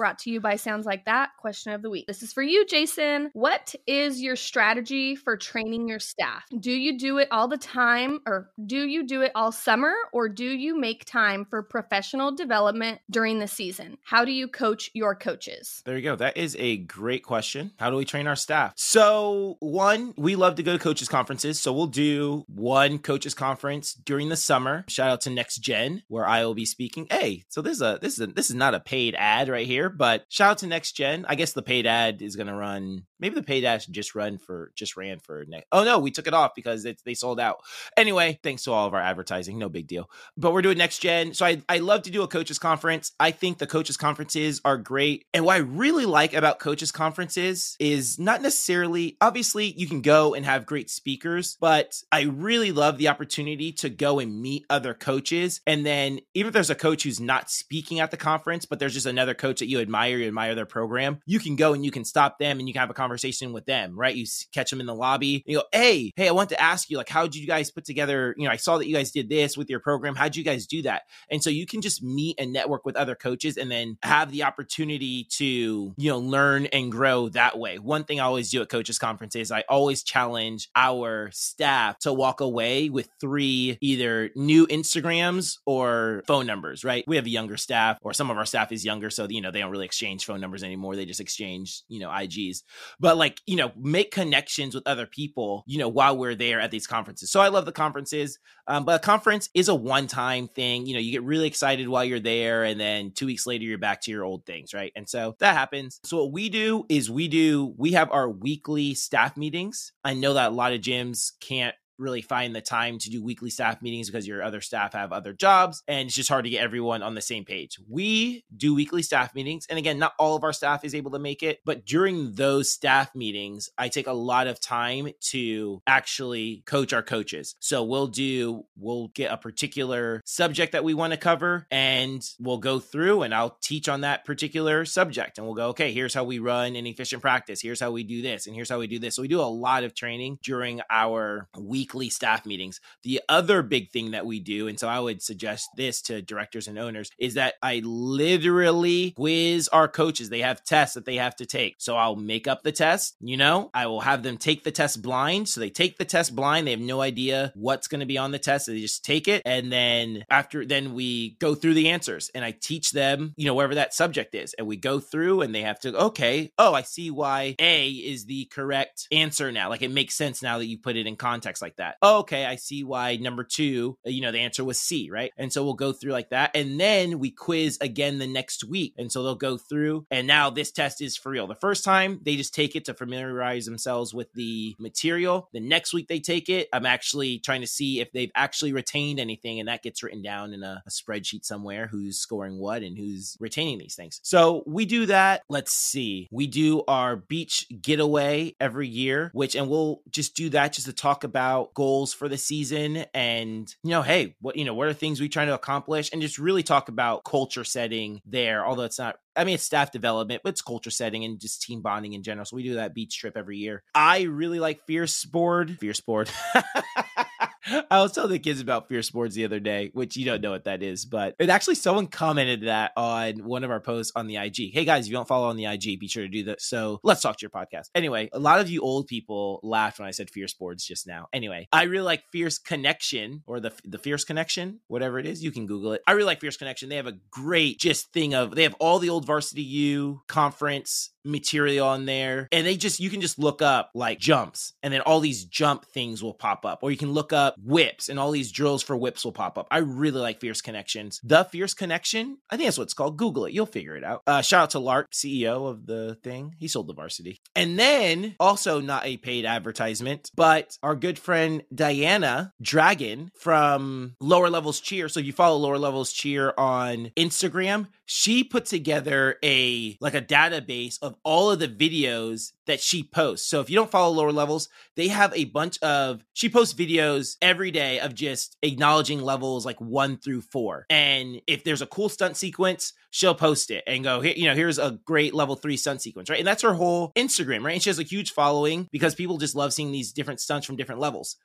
[0.00, 2.06] brought to you by Sounds Like That question of the week.
[2.06, 3.28] This is for you, Jason.
[3.34, 6.44] What is your strategy for training your staff?
[6.58, 10.30] Do you do it all the time or do you do it all summer or
[10.30, 13.98] do you make time for professional development during the season?
[14.02, 15.82] How do you coach your coaches?
[15.84, 16.16] There you go.
[16.16, 17.72] That is a great question.
[17.78, 18.72] How do we train our staff?
[18.76, 21.60] So, one, we love to go to coaches conferences.
[21.60, 24.86] So, we'll do one coaches conference during the summer.
[24.88, 27.06] Shout out to Next Gen where I will be speaking.
[27.10, 29.66] Hey, so this is a this is a, this is not a paid ad right
[29.66, 31.24] here, but shout out to next gen.
[31.28, 33.04] I guess the paid ad is going to run.
[33.18, 35.66] Maybe the paid ad just run for just ran for next.
[35.72, 37.58] Oh no, we took it off because it's they sold out.
[37.96, 40.10] Anyway, thanks to all of our advertising, no big deal.
[40.36, 41.34] But we're doing next gen.
[41.34, 43.12] So I I love to do a coaches conference.
[43.20, 45.26] I think the coaches conferences are great.
[45.34, 50.34] And what I really like about coaches conferences is not necessarily obviously you can go
[50.34, 54.94] and have great speakers, but I really love the opportunity to go and meet other
[54.94, 55.60] coaches.
[55.66, 58.94] And then even if there's a coach who's not speaking at the conference, but there's
[58.94, 61.90] just another coach that you admire, you admire their program, you can go and you
[61.90, 64.14] can stop them and you can have a conversation with them, right?
[64.14, 65.42] You catch them in the lobby.
[65.46, 67.84] you go, hey, hey, I want to ask you, like, how did you guys put
[67.84, 68.34] together?
[68.36, 70.14] You know, I saw that you guys did this with your program.
[70.14, 71.02] How'd you guys do that?
[71.30, 74.42] And so you can just meet and network with other coaches and then have the
[74.42, 77.78] opportunity to, you know, learn and grow that way.
[77.78, 82.40] One thing I always do at coaches conferences, I always challenge our staff to walk
[82.40, 87.04] away with three either new Instagrams or phone numbers, right?
[87.06, 89.10] We have a younger staff or some of our staff is younger.
[89.10, 90.96] So, you know, they don't really exchange phone numbers anymore.
[90.96, 92.62] They just exchange, you know, IGs.
[92.98, 96.70] But like, you know, make connections with other people, you know, while we're there at
[96.70, 97.30] these conferences.
[97.30, 98.38] So I love the conferences.
[98.66, 100.86] Um, but a conference is a one time thing.
[100.86, 102.64] You know, you get really excited while you're there.
[102.64, 104.92] And then two weeks later, you're back to your old things, right?
[104.96, 106.00] And so that happens.
[106.04, 109.92] So what we do is we do, we have our weekly staff meetings.
[110.04, 113.50] I know that a lot of gyms can't really find the time to do weekly
[113.50, 116.62] staff meetings because your other staff have other jobs and it's just hard to get
[116.62, 117.78] everyone on the same page.
[117.88, 119.66] We do weekly staff meetings.
[119.68, 122.72] And again, not all of our staff is able to make it, but during those
[122.72, 127.54] staff meetings, I take a lot of time to actually coach our coaches.
[127.60, 132.58] So we'll do, we'll get a particular subject that we want to cover and we'll
[132.58, 135.38] go through and I'll teach on that particular subject.
[135.38, 137.60] And we'll go, okay, here's how we run an efficient practice.
[137.60, 138.46] Here's how we do this.
[138.46, 139.16] And here's how we do this.
[139.16, 142.80] So we do a lot of training during our week weekly staff meetings.
[143.02, 146.68] The other big thing that we do, and so I would suggest this to directors
[146.68, 150.28] and owners, is that I literally quiz our coaches.
[150.28, 151.76] They have tests that they have to take.
[151.78, 155.02] So I'll make up the test, you know, I will have them take the test
[155.02, 155.48] blind.
[155.48, 156.66] So they take the test blind.
[156.66, 158.66] They have no idea what's going to be on the test.
[158.66, 159.42] So they just take it.
[159.44, 163.54] And then after, then we go through the answers and I teach them, you know,
[163.54, 164.54] wherever that subject is.
[164.54, 168.26] And we go through and they have to, okay, oh, I see why A is
[168.26, 169.68] the correct answer now.
[169.68, 171.96] Like it makes sense now that you put it in context like that.
[172.02, 175.32] Oh, okay, I see why number two, uh, you know, the answer was C, right?
[175.36, 176.50] And so we'll go through like that.
[176.54, 178.94] And then we quiz again the next week.
[178.98, 181.46] And so they'll go through, and now this test is for real.
[181.46, 185.48] The first time they just take it to familiarize themselves with the material.
[185.52, 186.68] The next week they take it.
[186.72, 190.52] I'm actually trying to see if they've actually retained anything, and that gets written down
[190.52, 194.20] in a, a spreadsheet somewhere who's scoring what and who's retaining these things.
[194.22, 195.42] So we do that.
[195.48, 196.28] Let's see.
[196.30, 200.92] We do our beach getaway every year, which, and we'll just do that just to
[200.92, 204.92] talk about goals for the season and you know hey what you know what are
[204.92, 208.98] things we trying to accomplish and just really talk about culture setting there although it's
[208.98, 212.22] not I mean, it's staff development, but it's culture setting and just team bonding in
[212.24, 212.44] general.
[212.44, 213.84] So we do that beach trip every year.
[213.94, 215.78] I really like Fierce Board.
[215.78, 216.28] Fierce Board.
[217.90, 220.50] I was telling the kids about Fierce sports the other day, which you don't know
[220.50, 224.26] what that is, but it actually someone commented that on one of our posts on
[224.26, 224.72] the IG.
[224.72, 226.60] Hey guys, if you don't follow on the IG, be sure to do that.
[226.60, 227.90] So Let's Talk Cheer podcast.
[227.94, 231.28] Anyway, a lot of you old people laughed when I said Fierce Boards just now.
[231.32, 235.42] Anyway, I really like Fierce Connection or the the Fierce Connection, whatever it is.
[235.42, 236.02] You can Google it.
[236.06, 236.88] I really like Fierce Connection.
[236.88, 241.10] They have a great just thing of they have all the old varsity U conference
[241.24, 242.48] material on there.
[242.52, 245.86] And they just you can just look up like jumps and then all these jump
[245.86, 246.80] things will pop up.
[246.82, 249.66] Or you can look up whips and all these drills for whips will pop up.
[249.70, 251.20] I really like fierce connections.
[251.22, 253.16] The fierce connection i think that's what it's called.
[253.16, 253.52] Google it.
[253.52, 254.22] You'll figure it out.
[254.26, 256.54] Uh shout out to lark ceo of the thing.
[256.58, 257.40] He sold the varsity.
[257.54, 264.50] And then also not a paid advertisement but our good friend diana dragon from lower
[264.50, 265.08] levels cheer.
[265.08, 270.22] So if you follow lower levels cheer on instagram she put together a like a
[270.22, 273.48] database of all of the videos that she posts.
[273.48, 277.36] So if you don't follow lower levels, they have a bunch of she posts videos
[277.42, 280.86] every day of just acknowledging levels like 1 through 4.
[280.90, 284.78] And if there's a cool stunt sequence, she'll post it and go, you know, here's
[284.78, 286.38] a great level 3 stunt sequence, right?
[286.38, 287.74] And that's her whole Instagram, right?
[287.74, 290.76] And she has a huge following because people just love seeing these different stunts from
[290.76, 291.36] different levels.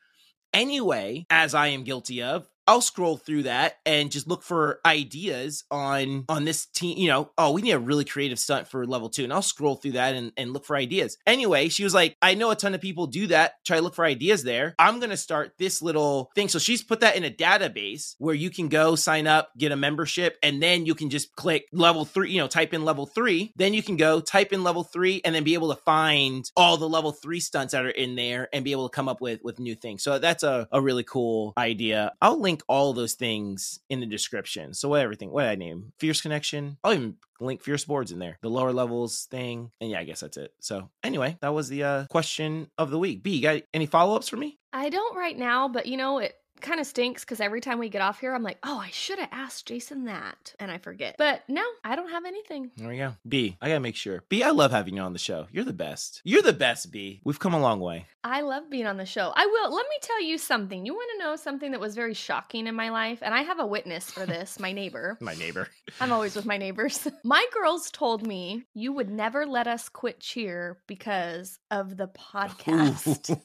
[0.53, 5.63] Anyway, as I am guilty of, I'll scroll through that and just look for ideas
[5.69, 6.97] on on this team.
[6.97, 9.75] You know, oh, we need a really creative stunt for level two, and I'll scroll
[9.75, 11.17] through that and, and look for ideas.
[11.27, 13.53] Anyway, she was like, I know a ton of people do that.
[13.65, 14.75] Try to look for ideas there.
[14.79, 16.49] I'm gonna start this little thing.
[16.49, 19.75] So she's put that in a database where you can go sign up, get a
[19.75, 22.31] membership, and then you can just click level three.
[22.31, 23.53] You know, type in level three.
[23.55, 26.77] Then you can go type in level three, and then be able to find all
[26.77, 29.41] the level three stunts that are in there, and be able to come up with
[29.43, 30.03] with new things.
[30.03, 32.13] So that's a a really cool idea.
[32.21, 34.73] I'll link link all those things in the description.
[34.73, 36.77] So what everything, what I name, Fierce Connection.
[36.85, 40.21] I'll even link Fierce Boards in there, the lower levels thing, and yeah, I guess
[40.21, 40.53] that's it.
[40.61, 43.23] So anyway, that was the uh, question of the week.
[43.23, 44.57] B, you got any follow ups for me?
[44.71, 47.89] I don't right now, but you know, it kind of stinks because every time we
[47.89, 50.53] get off here, I'm like, oh, I should have asked Jason that.
[50.59, 51.15] And I forget.
[51.17, 52.71] But no, I don't have anything.
[52.77, 53.13] There we go.
[53.27, 54.23] B, I gotta make sure.
[54.29, 55.47] B, I love having you on the show.
[55.51, 56.21] You're the best.
[56.23, 57.21] You're the best, B.
[57.23, 58.05] We've come a long way.
[58.23, 59.31] I love being on the show.
[59.35, 59.75] I will.
[59.75, 60.85] Let me tell you something.
[60.85, 63.19] You want to know something that was very shocking in my life?
[63.21, 65.17] And I have a witness for this, my neighbor.
[65.25, 65.67] My neighbor.
[65.99, 67.07] I'm always with my neighbors.
[67.23, 73.37] my girls told me you would never let us quit cheer because of the podcast.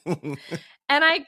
[0.89, 1.25] and I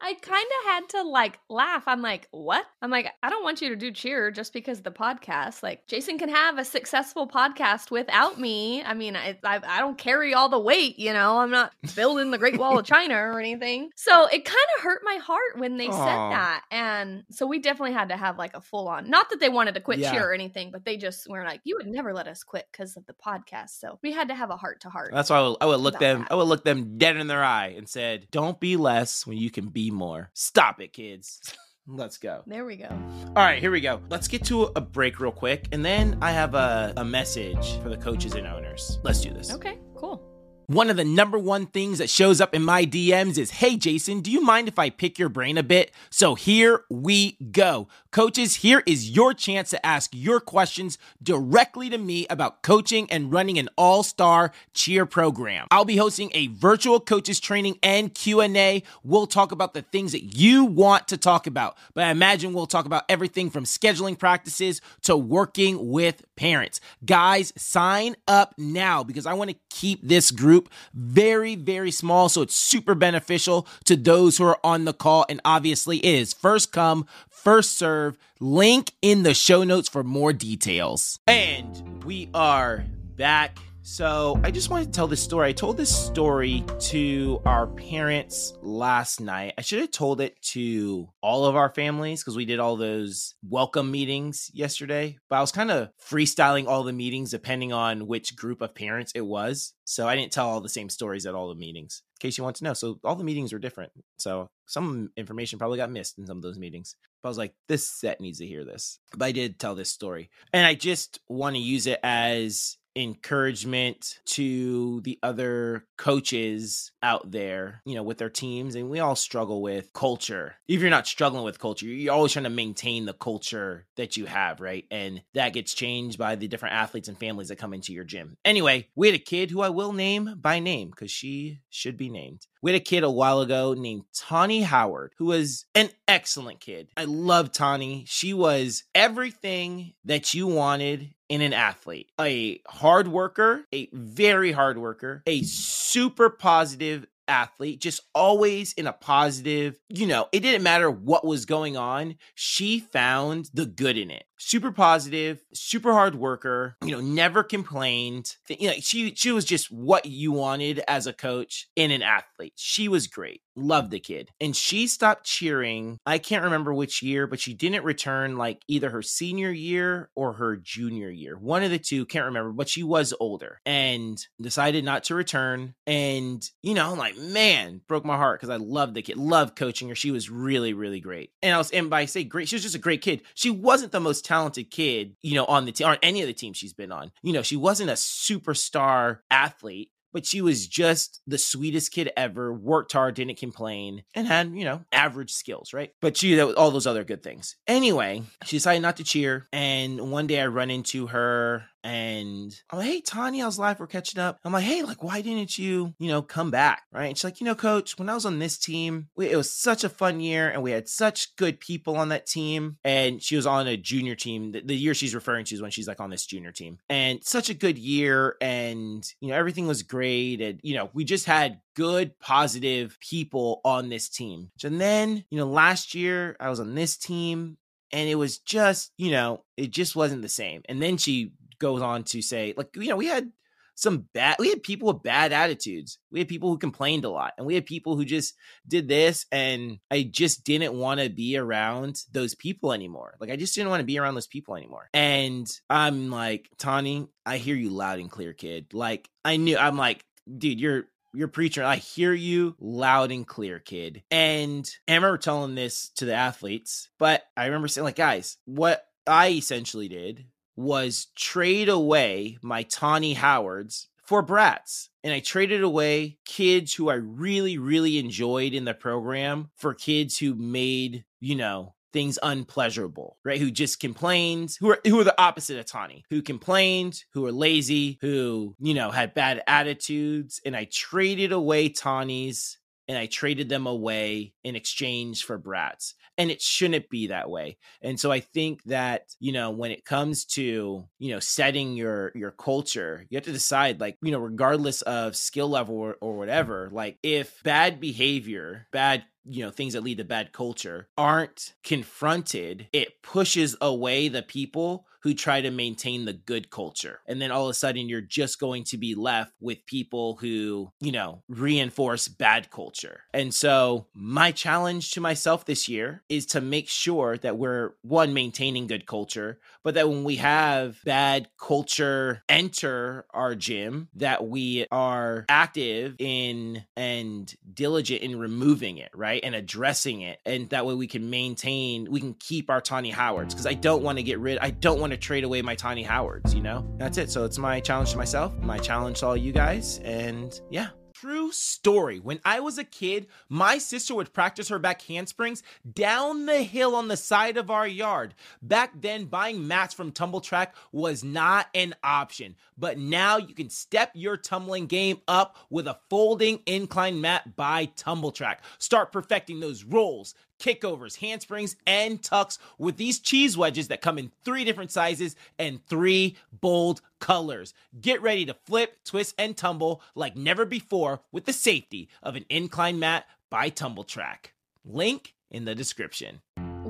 [0.00, 1.84] I kind of had to like laugh.
[1.86, 2.64] I'm like, what?
[2.82, 5.62] I'm like, I don't want you to do cheer just because the podcast.
[5.62, 8.82] Like, Jason can have a successful podcast without me.
[8.82, 12.30] I mean, I, I, I don't carry all the weight, you know, I'm not building
[12.30, 13.90] the Great Wall of China or anything.
[13.96, 15.90] So it kind of hurt my heart when they Aw.
[15.92, 16.62] said that.
[16.70, 19.74] And so we definitely had to have like a full on, not that they wanted
[19.74, 20.12] to quit Yeah.
[20.12, 22.96] cheer or anything, but they just were like, you would never let us quit because
[22.96, 23.70] of the podcast.
[23.80, 25.12] So we had to have a heart to heart.
[25.14, 26.20] That's why I would, I would look them.
[26.20, 26.32] that.
[26.32, 29.50] I would look them dead in their eye and said, "Don't be less when you
[29.50, 30.30] can be more.
[30.34, 31.54] Stop it, kids.
[31.86, 32.88] Let's go." There we go.
[33.28, 34.00] All right, here we go.
[34.08, 37.88] Let's get to a break real quick, and then I have a, a message for
[37.88, 38.98] the coaches and owners.
[39.02, 39.52] Let's do this.
[39.52, 40.33] Okay, cool.
[40.66, 44.20] One of the number one things that shows up in my DMs is Hey, Jason,
[44.20, 45.90] do you mind if I pick your brain a bit?
[46.08, 47.86] So here we go.
[48.10, 53.30] Coaches, here is your chance to ask your questions directly to me about coaching and
[53.30, 55.66] running an all-star cheer program.
[55.70, 58.84] I'll be hosting a virtual coaches training and Q&A.
[59.02, 62.66] We'll talk about the things that you want to talk about, but I imagine we'll
[62.66, 66.80] talk about everything from scheduling practices to working with parents.
[67.04, 70.53] Guys, sign up now because I want to keep this group
[70.92, 72.28] very, very small.
[72.28, 75.26] So it's super beneficial to those who are on the call.
[75.28, 78.18] And obviously, it is first come, first serve.
[78.40, 81.18] Link in the show notes for more details.
[81.26, 82.84] And we are
[83.16, 83.58] back.
[83.86, 85.50] So I just wanted to tell this story.
[85.50, 89.52] I told this story to our parents last night.
[89.58, 93.34] I should have told it to all of our families because we did all those
[93.46, 95.18] welcome meetings yesterday.
[95.28, 99.12] But I was kind of freestyling all the meetings depending on which group of parents
[99.14, 99.74] it was.
[99.84, 102.02] So I didn't tell all the same stories at all the meetings.
[102.16, 102.72] In case you want to know.
[102.72, 103.92] So all the meetings were different.
[104.16, 106.96] So some information probably got missed in some of those meetings.
[107.22, 108.98] But I was like, this set needs to hear this.
[109.14, 110.30] But I did tell this story.
[110.54, 117.82] And I just want to use it as encouragement to the other coaches out there,
[117.84, 118.74] you know, with their teams.
[118.74, 120.56] And we all struggle with culture.
[120.68, 124.26] If you're not struggling with culture, you're always trying to maintain the culture that you
[124.26, 124.84] have, right?
[124.90, 128.36] And that gets changed by the different athletes and families that come into your gym.
[128.44, 132.08] Anyway, we had a kid who I will name by name because she should be
[132.08, 132.46] named.
[132.64, 136.88] We had a kid a while ago named Tawny Howard, who was an excellent kid.
[136.96, 138.06] I love Tawny.
[138.08, 144.78] She was everything that you wanted in an athlete a hard worker, a very hard
[144.78, 150.90] worker, a super positive athlete, just always in a positive, you know, it didn't matter
[150.90, 152.16] what was going on.
[152.34, 154.24] She found the good in it.
[154.38, 158.34] Super positive, super hard worker, you know, never complained.
[158.48, 162.52] You know, she she was just what you wanted as a coach in an athlete.
[162.56, 163.42] She was great.
[163.56, 164.30] Loved the kid.
[164.40, 165.98] And she stopped cheering.
[166.04, 170.32] I can't remember which year, but she didn't return like either her senior year or
[170.32, 171.38] her junior year.
[171.38, 175.74] One of the two, can't remember, but she was older and decided not to return.
[175.86, 179.54] And, you know, I'm like, man, broke my heart because I loved the kid, loved
[179.54, 179.94] coaching her.
[179.94, 181.30] She was really, really great.
[181.40, 183.22] And I was, and by say great, she was just a great kid.
[183.34, 186.32] She wasn't the most talented kid, you know, on the team, on any of the
[186.32, 187.12] teams she's been on.
[187.22, 192.54] You know, she wasn't a superstar athlete but she was just the sweetest kid ever,
[192.54, 195.90] worked hard, didn't complain, and had, you know, average skills, right?
[196.00, 197.56] But she all those other good things.
[197.66, 199.48] Anyway, she decided not to cheer.
[199.52, 203.78] And one day I run into her and I'm like, hey, Tanya, I was live.
[203.78, 204.40] We're catching up.
[204.42, 206.82] I'm like, hey, like, why didn't you, you know, come back?
[206.90, 207.08] Right.
[207.08, 209.84] And she's like, you know, coach, when I was on this team, it was such
[209.84, 212.78] a fun year and we had such good people on that team.
[212.84, 214.52] And she was on a junior team.
[214.52, 217.22] The, the year she's referring to is when she's like on this junior team and
[217.22, 218.36] such a good year.
[218.40, 220.40] And, you know, everything was great.
[220.40, 224.50] And, you know, we just had good, positive people on this team.
[224.64, 227.58] And then, you know, last year I was on this team
[227.92, 230.62] and it was just, you know, it just wasn't the same.
[230.68, 231.32] And then she
[231.64, 233.32] goes on to say, like, you know, we had
[233.74, 235.98] some bad, we had people with bad attitudes.
[236.12, 238.34] We had people who complained a lot, and we had people who just
[238.68, 239.24] did this.
[239.32, 243.16] And I just didn't want to be around those people anymore.
[243.18, 244.90] Like, I just didn't want to be around those people anymore.
[244.92, 248.74] And I'm like, Tawny, I hear you loud and clear, kid.
[248.74, 250.04] Like, I knew, I'm like,
[250.36, 250.84] dude, you're,
[251.14, 251.64] you're preaching.
[251.64, 254.02] I hear you loud and clear, kid.
[254.10, 258.84] And I remember telling this to the athletes, but I remember saying, like, guys, what
[259.06, 260.26] I essentially did
[260.56, 264.90] was trade away my Tawny Howards for brats.
[265.02, 270.18] And I traded away kids who I really, really enjoyed in the program for kids
[270.18, 273.40] who made, you know, things unpleasurable, right?
[273.40, 277.32] Who just complained, who are who are the opposite of Tawny, who complained, who are
[277.32, 280.40] lazy, who, you know, had bad attitudes.
[280.44, 282.58] And I traded away Tawny's
[282.88, 285.94] and I traded them away in exchange for brats.
[286.16, 287.56] And it shouldn't be that way.
[287.82, 292.12] And so I think that, you know, when it comes to, you know, setting your
[292.14, 296.16] your culture, you have to decide like, you know, regardless of skill level or, or
[296.16, 301.54] whatever, like if bad behavior, bad you know things that lead to bad culture aren't
[301.62, 307.00] confronted it pushes away the people who try to maintain the good culture.
[307.06, 310.72] And then all of a sudden, you're just going to be left with people who,
[310.80, 313.02] you know, reinforce bad culture.
[313.12, 318.14] And so, my challenge to myself this year is to make sure that we're one,
[318.14, 324.66] maintaining good culture, but that when we have bad culture enter our gym, that we
[324.72, 329.22] are active in and diligent in removing it, right?
[329.22, 330.18] And addressing it.
[330.24, 333.34] And that way we can maintain, we can keep our Tawny Howards.
[333.34, 335.82] Cause I don't want to get rid, I don't want to trade away my Tawny
[335.82, 336.66] Howards, you know?
[336.78, 337.10] That's it.
[337.10, 339.80] So it's my challenge to myself, my challenge to all you guys.
[339.84, 341.98] And yeah, True story.
[341.98, 346.76] When I was a kid, my sister would practice her back handsprings down the hill
[346.76, 348.14] on the side of our yard.
[348.40, 352.36] Back then, buying mats from Tumbl Trak was not an option.
[352.56, 357.66] But now you can step your tumbling game up with a folding incline mat by
[357.66, 358.38] Tumbl Trak.
[358.58, 360.14] Start perfecting those rolls,
[360.44, 365.64] kickovers, handsprings, and tucks with these cheese wedges that come in three different sizes and
[365.66, 367.54] three bold colors.
[367.80, 372.26] Get ready to flip, twist, and tumble like never before with the safety of an
[372.28, 374.32] incline mat by Tumbl Trak.
[374.64, 376.20] Link in the description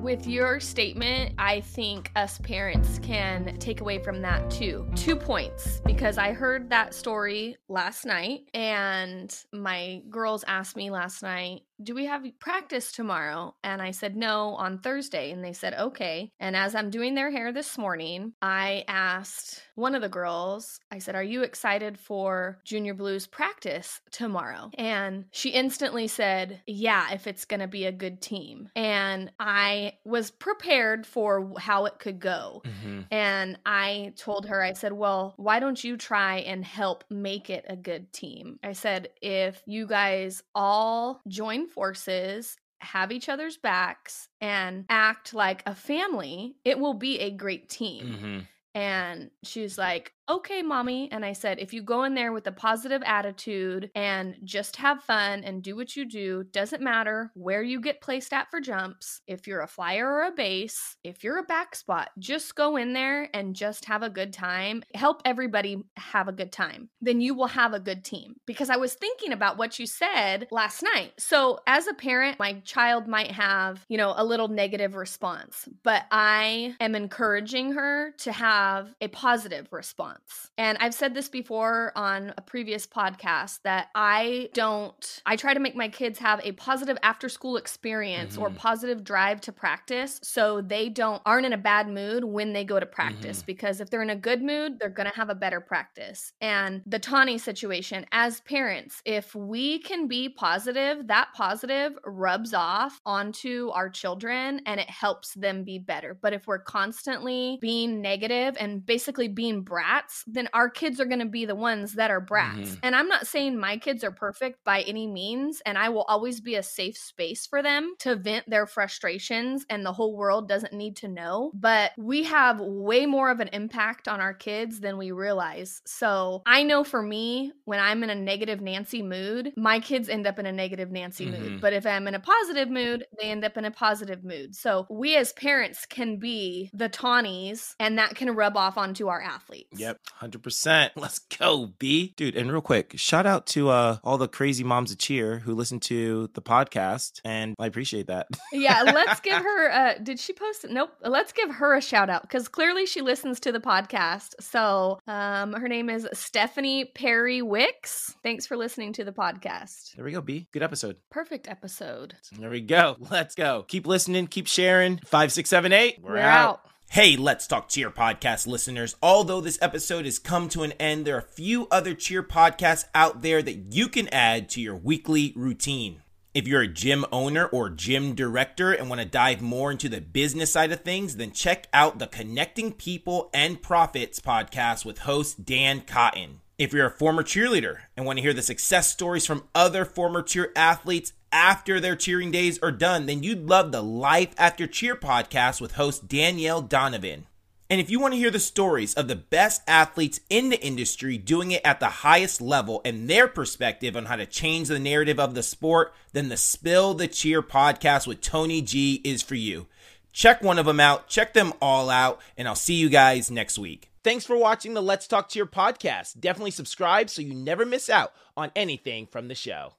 [0.05, 4.87] with your statement, I think us parents can take away from that too.
[4.95, 11.23] Two points because I heard that story last night, and my girls asked me last
[11.23, 13.55] night, do we have practice tomorrow?
[13.63, 15.31] And I said, no, on Thursday.
[15.31, 16.31] And they said, okay.
[16.39, 20.99] And as I'm doing their hair this morning, I asked one of the girls, I
[20.99, 24.71] said, are you excited for Junior Blues practice tomorrow?
[24.79, 28.69] And she instantly said, yeah, if it's going to be a good team.
[28.77, 32.63] And I was prepared for how it could go.
[32.65, 33.01] Mm-hmm.
[33.11, 37.65] And I told her, I said, well, why don't you try and help make it
[37.69, 38.59] a good team?
[38.63, 41.21] I said, if you guys all
[41.65, 47.31] join forces have each other's backs and act like a family, it will be a
[47.31, 48.07] great team.
[48.07, 48.39] Mm-hmm.
[48.75, 51.09] And she's like, okay, mommy.
[51.13, 55.03] And I said, if you go in there with a positive attitude and just have
[55.03, 59.21] fun and do what you do, doesn't matter where you get placed at for jumps,
[59.27, 62.93] if you're a flyer or a base, if you're a back spot, just go in
[62.93, 64.83] there and just have a good time.
[64.95, 66.89] Help everybody have a good time.
[67.01, 68.37] Then you will have a good team.
[68.47, 71.13] Because I was thinking about what you said last night.
[71.19, 76.05] So as a parent, my child might have, you know, a little negative response, but
[76.11, 80.51] I am encouraging her to have a positive response months.
[80.57, 85.61] And I've said this before on a previous podcast that I don't, I try to
[85.61, 88.43] make my kids have a positive after school experience mm-hmm.
[88.43, 92.65] or positive drive to practice so they don't, aren't in a bad mood when they
[92.65, 93.39] go to practice.
[93.39, 93.47] Mm-hmm.
[93.47, 96.33] Because if they're in a good mood, they're going to have a better practice.
[96.41, 103.01] And the Tawny situation, as parents, if we can be positive, that positive rubs off
[103.05, 106.17] onto our children and it helps them be better.
[106.21, 111.05] But if we're constantly being negative and basically being brats, brats, then our kids are
[111.05, 112.71] going to be the ones that are brats.
[112.71, 112.81] Mm-hmm.
[112.83, 116.41] And I'm not saying my kids are perfect by any means, and I will always
[116.41, 120.73] be a safe space for them to vent their frustrations, and the whole world doesn't
[120.73, 121.51] need to know.
[121.55, 125.83] But we have way more of an impact on our kids than we realize.
[125.87, 130.27] So I know for me, when I'm in a negative Nancy mood, my kids end
[130.27, 131.43] up in a negative Nancy mm-hmm.
[131.43, 131.61] mood.
[131.61, 134.55] But if I'm in a positive mood, they end up in a positive mood.
[134.55, 139.21] So we as parents can be the tawnies, and that can rub off onto our
[139.21, 139.79] athletes.
[139.79, 139.94] Yep.
[139.95, 140.91] Yep, 100%.
[140.97, 142.15] Let's go, B.
[142.17, 145.55] Dude, and real quick, shout out to uh, all the crazy moms of cheer who
[145.55, 148.29] listen to the podcast, and I appreciate that.
[148.53, 150.71] yeah, let's give her, uh, did she post it?
[150.71, 150.91] Nope.
[151.03, 154.35] Let's give her a shout out because clearly she listens to the podcast.
[154.41, 158.15] So um, her name is Stephanie Perry Wicks.
[158.23, 159.95] Thanks for listening to the podcast.
[159.95, 160.49] There we go, B.
[160.53, 160.97] Good episode.
[161.11, 162.15] Perfect episode.
[162.39, 162.97] There we go.
[162.99, 163.65] Let's go.
[163.69, 164.99] Keep listening, keep sharing.
[165.05, 165.99] Five, six, seven, eight.
[166.03, 166.49] We're, We're out.
[166.49, 166.71] out.
[166.95, 168.95] Hey, Let's Talk Cheer podcast listeners.
[169.03, 172.85] Although this episode has come to an end, there are a few other cheer podcasts
[172.95, 176.03] out there that you can add to your weekly routine.
[176.35, 180.01] If you're a gym owner or gym director and want to dive more into the
[180.01, 185.45] business side of things, then check out the Connecting People and Profits podcast with host
[185.45, 186.43] Dan Cotton.
[186.59, 190.23] If you're a former cheerleader and want to hear the success stories from other former
[190.23, 194.95] cheer athletes after their cheering days are done, then you'd love the Life After Cheer
[194.95, 197.27] podcast with host Danielle Donovan.
[197.69, 201.19] And if you want to hear the stories of the best athletes in the industry
[201.19, 205.19] doing it at the highest level and their perspective on how to change the narrative
[205.19, 209.67] of the sport, then the Spill the Cheer podcast with Tony G is for you.
[210.13, 213.59] Check one of them out, check them all out, and I'll see you guys next
[213.59, 213.91] week.
[214.05, 216.21] Thanks for watching the Let's Talk Cheer podcast.
[216.21, 219.75] Definitely subscribe so you never miss out on anything from the show.